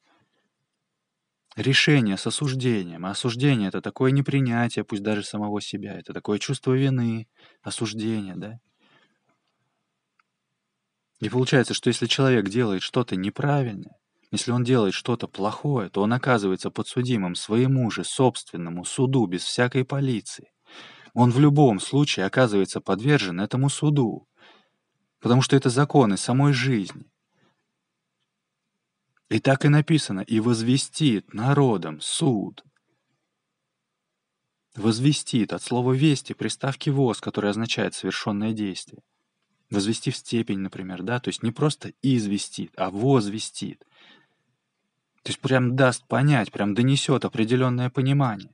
решение 1.56 2.18
с 2.18 2.28
осуждением. 2.28 3.06
А 3.06 3.12
осуждение— 3.12 3.68
это 3.70 3.82
такое 3.82 4.12
непринятие, 4.12 4.84
пусть 4.86 5.04
даже 5.04 5.24
самого 5.24 5.62
себя. 5.62 5.98
Это 5.98 6.14
такое 6.14 6.40
чувство 6.40 6.74
вины, 6.74 7.28
осуждение, 7.62 8.36
да? 8.36 8.60
И 11.22 11.30
получается, 11.30 11.74
что 11.74 11.88
если 11.90 12.06
человек 12.08 12.50
делает 12.50 12.82
что-то 12.82 13.16
неправильное, 13.16 13.98
если 14.32 14.52
он 14.52 14.64
делает 14.64 14.94
что-то 14.94 15.28
плохое, 15.28 15.90
то 15.90 16.02
он 16.02 16.14
оказывается 16.14 16.72
подсудимым 16.72 17.36
своему 17.36 17.90
же 17.92 18.04
собственному 18.04 18.86
суду 18.86 19.26
без 19.26 19.44
всякой 19.44 19.86
полиции. 19.86 20.52
Он 21.14 21.32
в 21.32 21.40
любом 21.40 21.80
случае 21.80 22.26
оказывается 22.28 22.82
подвержен 22.82 23.42
этому 23.42 23.70
суду, 23.70 24.28
потому 25.22 25.42
что 25.42 25.56
это 25.56 25.70
законы 25.70 26.18
самой 26.18 26.52
жизни. 26.52 27.06
И 29.30 29.40
так 29.40 29.64
и 29.64 29.70
написано, 29.70 30.22
и 30.22 30.42
возвестит 30.42 31.34
народом 31.34 32.02
суд. 32.02 32.64
Возвестит 34.76 35.54
от 35.54 35.62
слова 35.62 35.94
«вести» 35.94 36.34
приставки 36.34 36.90
«воз», 36.90 37.22
которая 37.22 37.52
означает 37.52 37.94
совершенное 37.94 38.52
действие. 38.52 39.02
Возвести 39.70 40.12
в 40.12 40.18
степень, 40.18 40.60
например, 40.60 41.04
да, 41.04 41.20
то 41.20 41.30
есть 41.30 41.44
не 41.44 41.52
просто 41.52 41.94
«известит», 42.02 42.74
а 42.78 42.90
«возвестит». 42.90 43.80
То 45.24 45.30
есть 45.30 45.40
прям 45.40 45.76
даст 45.76 46.08
понять, 46.08 46.52
прям 46.52 46.74
донесет 46.74 47.26
определенное 47.26 47.90
понимание. 47.90 48.54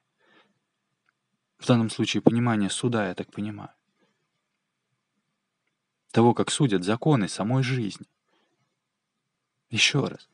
В 1.58 1.66
данном 1.66 1.90
случае 1.90 2.22
понимание 2.22 2.70
суда, 2.70 3.08
я 3.08 3.16
так 3.16 3.32
понимаю. 3.32 3.70
Того, 6.18 6.34
как 6.34 6.50
судят 6.50 6.84
законы 6.84 7.28
самой 7.28 7.62
жизни. 7.62 8.08
Еще 9.70 10.04
раз. 10.04 10.28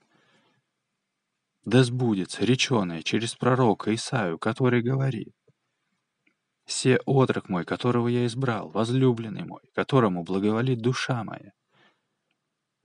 Да 1.65 1.83
сбудется 1.83 2.45
реченое 2.45 3.01
через 3.01 3.35
пророка 3.35 3.93
Исаю, 3.93 4.39
который 4.39 4.81
говорит, 4.81 5.35
«Се 6.65 6.99
отрок 7.05 7.49
мой, 7.49 7.65
которого 7.65 8.07
я 8.07 8.25
избрал, 8.27 8.69
возлюбленный 8.69 9.43
мой, 9.43 9.59
которому 9.73 10.23
благоволит 10.23 10.79
душа 10.79 11.21
моя. 11.25 11.51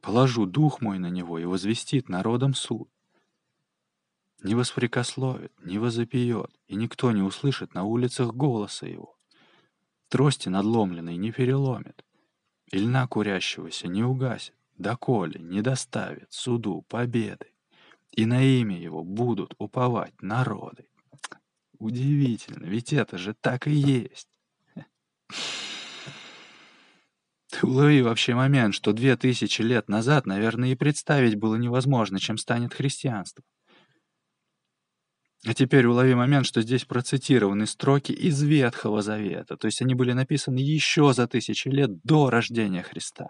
Положу 0.00 0.44
дух 0.44 0.80
мой 0.80 0.98
на 0.98 1.08
него 1.08 1.38
и 1.38 1.44
возвестит 1.44 2.08
народом 2.08 2.52
суд 2.52 2.90
не 4.42 4.56
воспрекословит, 4.56 5.52
не 5.62 5.78
возопьет, 5.78 6.50
и 6.66 6.74
никто 6.74 7.12
не 7.12 7.22
услышит 7.22 7.74
на 7.74 7.84
улицах 7.84 8.34
голоса 8.34 8.86
его. 8.86 9.14
Трости 10.08 10.48
надломленной 10.48 11.16
не 11.16 11.30
переломит, 11.30 12.04
и 12.70 12.78
льна 12.78 13.06
курящегося 13.06 13.88
не 13.88 14.02
угасит, 14.02 14.54
доколе 14.76 15.40
не 15.40 15.62
доставит 15.62 16.32
суду 16.32 16.82
победы, 16.88 17.52
и 18.12 18.26
на 18.26 18.42
имя 18.42 18.78
его 18.78 19.04
будут 19.04 19.54
уповать 19.58 20.20
народы. 20.20 20.88
Удивительно, 21.78 22.66
ведь 22.66 22.92
это 22.92 23.18
же 23.18 23.34
так 23.34 23.66
и 23.66 23.72
есть. 23.72 24.28
Ты 27.50 27.66
улови 27.66 28.02
вообще 28.02 28.34
момент, 28.34 28.74
что 28.74 28.92
две 28.92 29.16
тысячи 29.16 29.62
лет 29.62 29.88
назад, 29.88 30.26
наверное, 30.26 30.70
и 30.70 30.74
представить 30.74 31.36
было 31.36 31.56
невозможно, 31.56 32.20
чем 32.20 32.36
станет 32.36 32.74
христианство. 32.74 33.42
А 35.46 35.54
теперь 35.54 35.86
улови 35.86 36.14
момент, 36.14 36.46
что 36.46 36.62
здесь 36.62 36.84
процитированы 36.84 37.66
строки 37.66 38.10
из 38.10 38.42
Ветхого 38.42 39.02
Завета, 39.02 39.56
то 39.56 39.66
есть 39.66 39.80
они 39.80 39.94
были 39.94 40.12
написаны 40.12 40.58
еще 40.58 41.12
за 41.12 41.28
тысячи 41.28 41.68
лет 41.68 42.02
до 42.02 42.28
рождения 42.28 42.82
Христа. 42.82 43.28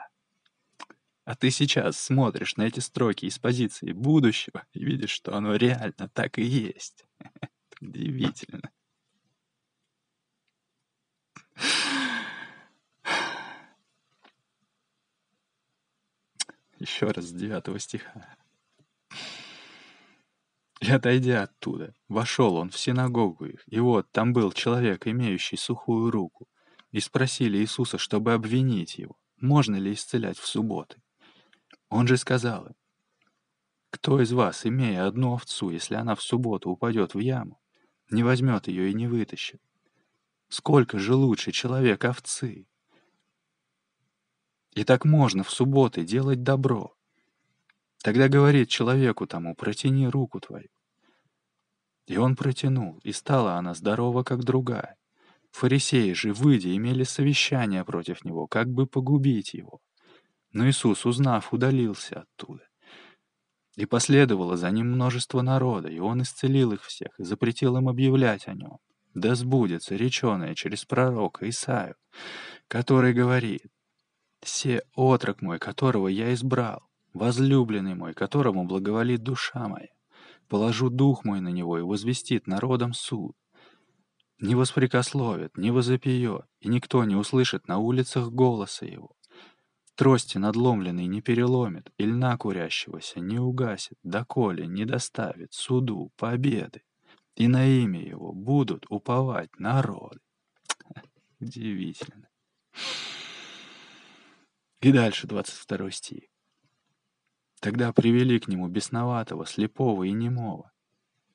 А 1.24 1.36
ты 1.36 1.50
сейчас 1.50 2.00
смотришь 2.00 2.56
на 2.56 2.62
эти 2.62 2.80
строки 2.80 3.26
из 3.26 3.38
позиции 3.38 3.92
будущего 3.92 4.64
и 4.72 4.82
видишь, 4.82 5.10
что 5.10 5.36
оно 5.36 5.56
реально 5.56 6.08
так 6.14 6.38
и 6.38 6.42
есть. 6.42 7.04
Удивительно. 7.82 8.70
Еще 16.78 17.08
раз 17.08 17.26
с 17.26 17.32
девятого 17.32 17.78
стиха. 17.78 18.36
И 20.80 20.90
отойдя 20.92 21.42
оттуда, 21.42 21.94
вошел 22.08 22.54
он 22.54 22.70
в 22.70 22.78
синагогу 22.78 23.46
их, 23.46 23.64
и 23.66 23.80
вот 23.80 24.10
там 24.12 24.32
был 24.32 24.52
человек, 24.52 25.06
имеющий 25.08 25.56
сухую 25.56 26.10
руку, 26.10 26.48
и 26.92 27.00
спросили 27.00 27.58
Иисуса, 27.58 27.98
чтобы 27.98 28.32
обвинить 28.32 28.96
его, 28.96 29.16
можно 29.40 29.76
ли 29.76 29.92
исцелять 29.92 30.38
в 30.38 30.46
субботы. 30.46 31.02
Он 31.88 32.06
же 32.06 32.16
сказал 32.16 32.66
им, 32.66 32.74
«Кто 33.90 34.20
из 34.20 34.32
вас, 34.32 34.66
имея 34.66 35.06
одну 35.06 35.34
овцу, 35.34 35.70
если 35.70 35.96
она 35.96 36.14
в 36.14 36.22
субботу 36.22 36.70
упадет 36.70 37.14
в 37.14 37.18
яму, 37.18 37.60
не 38.10 38.22
возьмет 38.22 38.68
ее 38.68 38.90
и 38.90 38.94
не 38.94 39.08
вытащит? 39.08 39.60
Сколько 40.48 40.98
же 40.98 41.14
лучше 41.14 41.50
человек 41.50 42.04
овцы? 42.04 42.66
И 44.74 44.84
так 44.84 45.04
можно 45.04 45.42
в 45.42 45.50
субботы 45.50 46.04
делать 46.04 46.42
добро, 46.42 46.94
Тогда 48.02 48.28
говорит 48.28 48.68
человеку 48.68 49.26
тому, 49.26 49.54
протяни 49.54 50.06
руку 50.06 50.40
твою. 50.40 50.68
И 52.06 52.16
он 52.16 52.36
протянул, 52.36 52.98
и 53.02 53.12
стала 53.12 53.54
она 53.54 53.74
здорова, 53.74 54.22
как 54.22 54.44
другая. 54.44 54.96
Фарисеи 55.50 56.12
же, 56.12 56.32
выйдя, 56.32 56.74
имели 56.74 57.02
совещание 57.02 57.84
против 57.84 58.24
него, 58.24 58.46
как 58.46 58.68
бы 58.68 58.86
погубить 58.86 59.54
его. 59.54 59.80
Но 60.52 60.68
Иисус, 60.68 61.04
узнав, 61.04 61.52
удалился 61.52 62.20
оттуда. 62.20 62.64
И 63.76 63.84
последовало 63.84 64.56
за 64.56 64.70
ним 64.70 64.92
множество 64.92 65.42
народа, 65.42 65.88
и 65.88 65.98
он 65.98 66.22
исцелил 66.22 66.72
их 66.72 66.84
всех, 66.84 67.18
и 67.18 67.24
запретил 67.24 67.76
им 67.76 67.88
объявлять 67.88 68.48
о 68.48 68.54
нем. 68.54 68.78
Да 69.14 69.34
сбудется 69.34 69.96
реченое 69.96 70.54
через 70.54 70.84
пророка 70.84 71.48
Исаию, 71.48 71.96
который 72.68 73.12
говорит, 73.12 73.66
«Се 74.44 74.82
отрок 74.94 75.42
мой, 75.42 75.58
которого 75.58 76.08
я 76.08 76.32
избрал, 76.34 76.87
возлюбленный 77.14 77.94
мой, 77.94 78.14
которому 78.14 78.64
благоволит 78.64 79.22
душа 79.22 79.68
моя. 79.68 79.88
Положу 80.48 80.88
дух 80.88 81.24
мой 81.24 81.40
на 81.40 81.48
него 81.48 81.78
и 81.78 81.82
возвестит 81.82 82.46
народом 82.46 82.94
суд. 82.94 83.36
Не 84.40 84.54
воспрекословит, 84.54 85.56
не 85.56 85.70
возопьет, 85.70 86.46
и 86.60 86.68
никто 86.68 87.04
не 87.04 87.16
услышит 87.16 87.66
на 87.66 87.78
улицах 87.78 88.30
голоса 88.30 88.86
его. 88.86 89.16
Трости 89.96 90.38
надломленный 90.38 91.06
не 91.06 91.20
переломит, 91.20 91.90
и 91.98 92.06
льна 92.06 92.36
курящегося 92.36 93.18
не 93.18 93.40
угасит, 93.40 93.98
доколе 94.04 94.68
не 94.68 94.84
доставит 94.84 95.52
суду 95.52 96.12
победы. 96.16 96.82
И 97.34 97.48
на 97.48 97.66
имя 97.66 98.00
его 98.00 98.32
будут 98.32 98.86
уповать 98.90 99.50
народы. 99.58 100.20
Удивительно. 101.40 102.28
И 104.80 104.92
дальше 104.92 105.26
22 105.26 105.90
стих. 105.90 106.27
Тогда 107.60 107.92
привели 107.92 108.38
к 108.38 108.48
нему 108.48 108.68
бесноватого, 108.68 109.44
слепого 109.46 110.04
и 110.04 110.12
немого, 110.12 110.70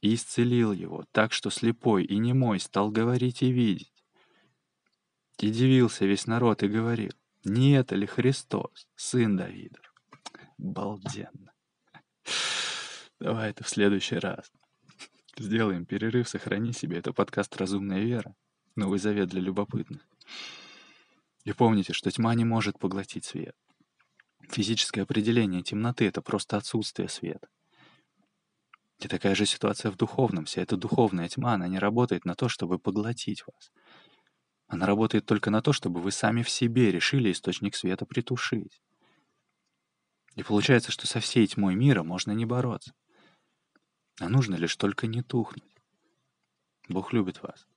и 0.01 0.15
исцелил 0.15 0.71
его, 0.71 1.05
так 1.11 1.33
что 1.33 1.49
слепой 1.49 2.05
и 2.05 2.17
немой 2.17 2.59
стал 2.59 2.91
говорить 2.91 3.41
и 3.41 3.51
видеть. 3.51 3.91
И 5.39 5.49
дивился 5.49 6.05
весь 6.05 6.25
народ 6.27 6.63
и 6.63 6.67
говорил, 6.67 7.11
не 7.43 7.73
это 7.73 7.95
ли 7.95 8.05
Христос, 8.05 8.87
сын 8.95 9.35
Давидов? 9.35 9.93
Балденно. 10.57 11.51
Давай 13.19 13.49
это 13.49 13.65
в 13.65 13.69
следующий 13.69 14.15
раз. 14.15 14.51
Сделаем 15.37 15.85
перерыв, 15.85 16.29
сохрани 16.29 16.71
себе. 16.71 16.99
Это 16.99 17.11
подкаст 17.11 17.57
«Разумная 17.57 17.99
вера». 17.99 18.35
Новый 18.75 18.99
завет 18.99 19.29
для 19.29 19.41
любопытных. 19.41 20.07
И 21.43 21.51
помните, 21.51 21.91
что 21.91 22.11
тьма 22.11 22.33
не 22.35 22.45
может 22.45 22.79
поглотить 22.79 23.25
свет. 23.25 23.55
Физическое 24.49 25.01
определение 25.01 25.63
темноты— 25.63 26.05
это 26.07 26.21
просто 26.21 26.57
отсутствие 26.57 27.09
света. 27.09 27.47
И 28.99 29.07
такая 29.07 29.35
же 29.35 29.45
ситуация 29.45 29.91
в 29.91 29.97
духовном. 29.97 30.45
Вся 30.45 30.61
эта 30.61 30.77
духовная 30.77 31.27
тьма, 31.27 31.53
она 31.53 31.67
не 31.67 31.79
работает 31.79 32.25
на 32.25 32.35
то, 32.35 32.47
чтобы 32.49 32.79
поглотить 32.79 33.43
вас. 33.45 33.71
Она 34.67 34.85
работает 34.85 35.25
только 35.25 35.49
на 35.49 35.61
то, 35.61 35.73
чтобы 35.73 36.01
вы 36.01 36.11
сами 36.11 36.41
в 36.41 36.49
себе 36.49 36.91
решили 36.91 37.31
источник 37.31 37.75
света 37.75 38.05
притушить. 38.05 38.81
И 40.35 40.43
получается, 40.43 40.91
что 40.91 41.05
со 41.05 41.19
всей 41.19 41.45
тьмой 41.47 41.75
мира 41.75 42.03
можно 42.03 42.31
не 42.31 42.45
бороться. 42.45 42.93
А 44.19 44.29
нужно 44.29 44.55
лишь 44.55 44.75
только 44.75 45.07
не 45.07 45.21
тухнуть. 45.21 45.75
Бог 46.87 47.13
любит 47.13 47.41
вас. 47.41 47.67